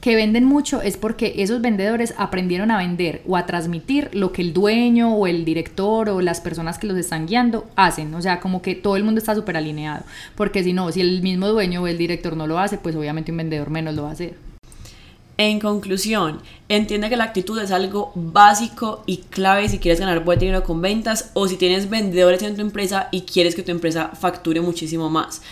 que 0.03 0.17
venden 0.17 0.45
mucho 0.45 0.83
es 0.83 0.97
porque 0.97 1.35
esos 1.39 1.61
vendedores 1.61 2.13
aprendieron 2.19 2.73
a 2.73 2.79
vender 2.79 3.23
o 3.25 3.37
a 3.37 3.47
transmitir 3.47 4.11
lo 4.13 4.33
que 4.33 4.43
el 4.43 4.53
dueño 4.53 5.15
o 5.15 5.29
el 5.29 5.45
director 5.45 6.09
o 6.09 6.21
las 6.21 6.41
personas 6.41 6.77
que 6.77 6.89
los 6.89 6.99
están 6.99 7.29
guiando 7.29 7.71
hacen. 7.77 8.13
O 8.15 8.21
sea, 8.21 8.41
como 8.41 8.63
que 8.63 8.75
todo 8.75 8.97
el 8.97 9.05
mundo 9.05 9.21
está 9.21 9.37
súper 9.37 9.57
alineado. 9.57 10.03
Porque 10.35 10.65
si 10.65 10.73
no, 10.73 10.91
si 10.91 11.01
el 11.01 11.23
mismo 11.23 11.47
dueño 11.47 11.83
o 11.83 11.87
el 11.87 11.99
director 11.99 12.37
no 12.37 12.49
lo 12.49 12.59
hace, 12.59 12.79
pues 12.79 12.97
obviamente 12.97 13.31
un 13.31 13.39
vendedor 13.39 13.71
menos 13.71 13.95
lo 13.95 14.03
va 14.03 14.09
a 14.09 14.13
hacer. 14.13 14.35
En 15.39 15.61
conclusión, 15.61 16.41
entiende 16.69 17.09
que 17.09 17.17
la 17.17 17.25
actitud 17.25 17.59
es 17.61 17.71
algo 17.71 18.13
básico 18.15 19.03
y 19.07 19.19
clave 19.19 19.69
si 19.69 19.79
quieres 19.79 19.99
ganar 19.99 20.25
buen 20.25 20.39
dinero 20.39 20.63
con 20.63 20.83
ventas 20.83 21.31
o 21.35 21.49
si 21.49 21.57
tienes 21.57 21.89
vendedores 21.89 22.43
en 22.43 22.55
tu 22.55 22.61
empresa 22.61 23.09
y 23.13 23.23
quieres 23.23 23.55
que 23.55 23.63
tu 23.63 23.71
empresa 23.71 24.11
facture 24.19 24.61
muchísimo 24.61 25.09
más. 25.11 25.43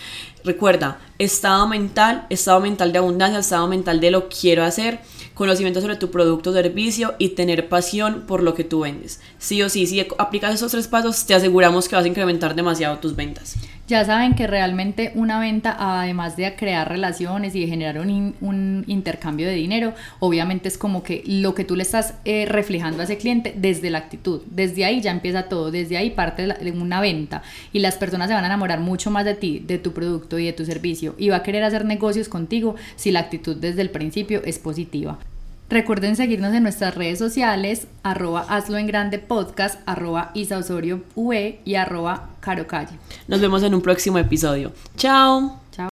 Recuerda, 0.43 0.99
estado 1.19 1.67
mental, 1.67 2.25
estado 2.29 2.59
mental 2.59 2.91
de 2.91 2.97
abundancia, 2.97 3.39
estado 3.39 3.67
mental 3.67 3.99
de 3.99 4.11
lo 4.11 4.27
quiero 4.27 4.63
hacer, 4.63 4.99
conocimiento 5.33 5.81
sobre 5.81 5.95
tu 5.95 6.09
producto 6.09 6.49
o 6.49 6.53
servicio 6.53 7.13
y 7.19 7.29
tener 7.29 7.69
pasión 7.69 8.23
por 8.27 8.41
lo 8.41 8.53
que 8.53 8.63
tú 8.63 8.81
vendes. 8.81 9.21
Sí 9.37 9.61
o 9.61 9.69
sí, 9.69 9.85
si 9.85 10.05
aplicas 10.17 10.53
esos 10.55 10.71
tres 10.71 10.87
pasos, 10.87 11.25
te 11.25 11.35
aseguramos 11.35 11.87
que 11.87 11.95
vas 11.95 12.05
a 12.05 12.07
incrementar 12.07 12.55
demasiado 12.55 12.97
tus 12.97 13.15
ventas 13.15 13.55
ya 13.87 14.05
saben 14.05 14.35
que 14.35 14.47
realmente 14.47 15.11
una 15.15 15.39
venta, 15.39 15.75
además 15.77 16.37
de 16.37 16.55
crear 16.55 16.87
relaciones 16.89 17.55
y 17.55 17.61
de 17.61 17.67
generar 17.67 17.99
un, 17.99 18.83
intercambio 18.87 19.47
de 19.47 19.53
dinero, 19.53 19.93
obviamente 20.19 20.67
es 20.67 20.77
como 20.77 21.03
que 21.03 21.23
lo 21.25 21.53
que 21.55 21.63
tú 21.63 21.75
le 21.75 21.83
estás 21.83 22.15
eh, 22.25 22.45
reflejando 22.47 23.01
a 23.01 23.05
ese 23.05 23.17
cliente 23.17 23.53
desde 23.55 23.89
la 23.89 23.99
actitud. 23.99 24.41
Desde 24.47 24.85
ahí 24.85 25.01
ya 25.01 25.11
empieza 25.11 25.43
todo, 25.43 25.71
desde 25.71 25.97
ahí 25.97 26.11
parte 26.11 26.47
de 26.47 26.71
una 26.71 27.01
venta 27.01 27.43
y 27.73 27.79
las 27.79 27.95
personas 27.95 28.27
se 28.27 28.33
van 28.33 28.43
a 28.43 28.47
enamorar 28.47 28.79
mucho 28.79 29.11
más 29.11 29.25
de 29.25 29.35
ti, 29.35 29.63
de 29.65 29.77
tu 29.77 29.93
producto 29.93 30.39
y 30.39 30.45
de 30.45 30.53
tu 30.53 30.65
servicio 30.65 31.15
y 31.17 31.29
va 31.29 31.37
a 31.37 31.43
querer 31.43 31.63
hacer 31.63 31.85
negocios 31.85 32.29
contigo 32.29 32.75
si 32.95 33.11
la 33.11 33.21
actitud 33.21 33.55
desde 33.55 33.81
el 33.81 33.89
principio 33.89 34.41
es 34.45 34.59
positiva. 34.59 35.19
Recuerden 35.71 36.17
seguirnos 36.17 36.53
en 36.53 36.63
nuestras 36.63 36.95
redes 36.95 37.17
sociales, 37.17 37.87
arroba 38.03 38.41
hazlo 38.49 38.77
en 38.77 38.87
grande 38.87 39.19
podcast, 39.19 39.79
arroba 39.85 40.31
isaosorio 40.33 41.01
y 41.63 41.75
arroba 41.75 42.31
carocalle. 42.41 42.99
Nos 43.29 43.39
vemos 43.39 43.63
en 43.63 43.73
un 43.73 43.81
próximo 43.81 44.17
episodio. 44.17 44.73
Chao. 44.97 45.61
Chao. 45.71 45.90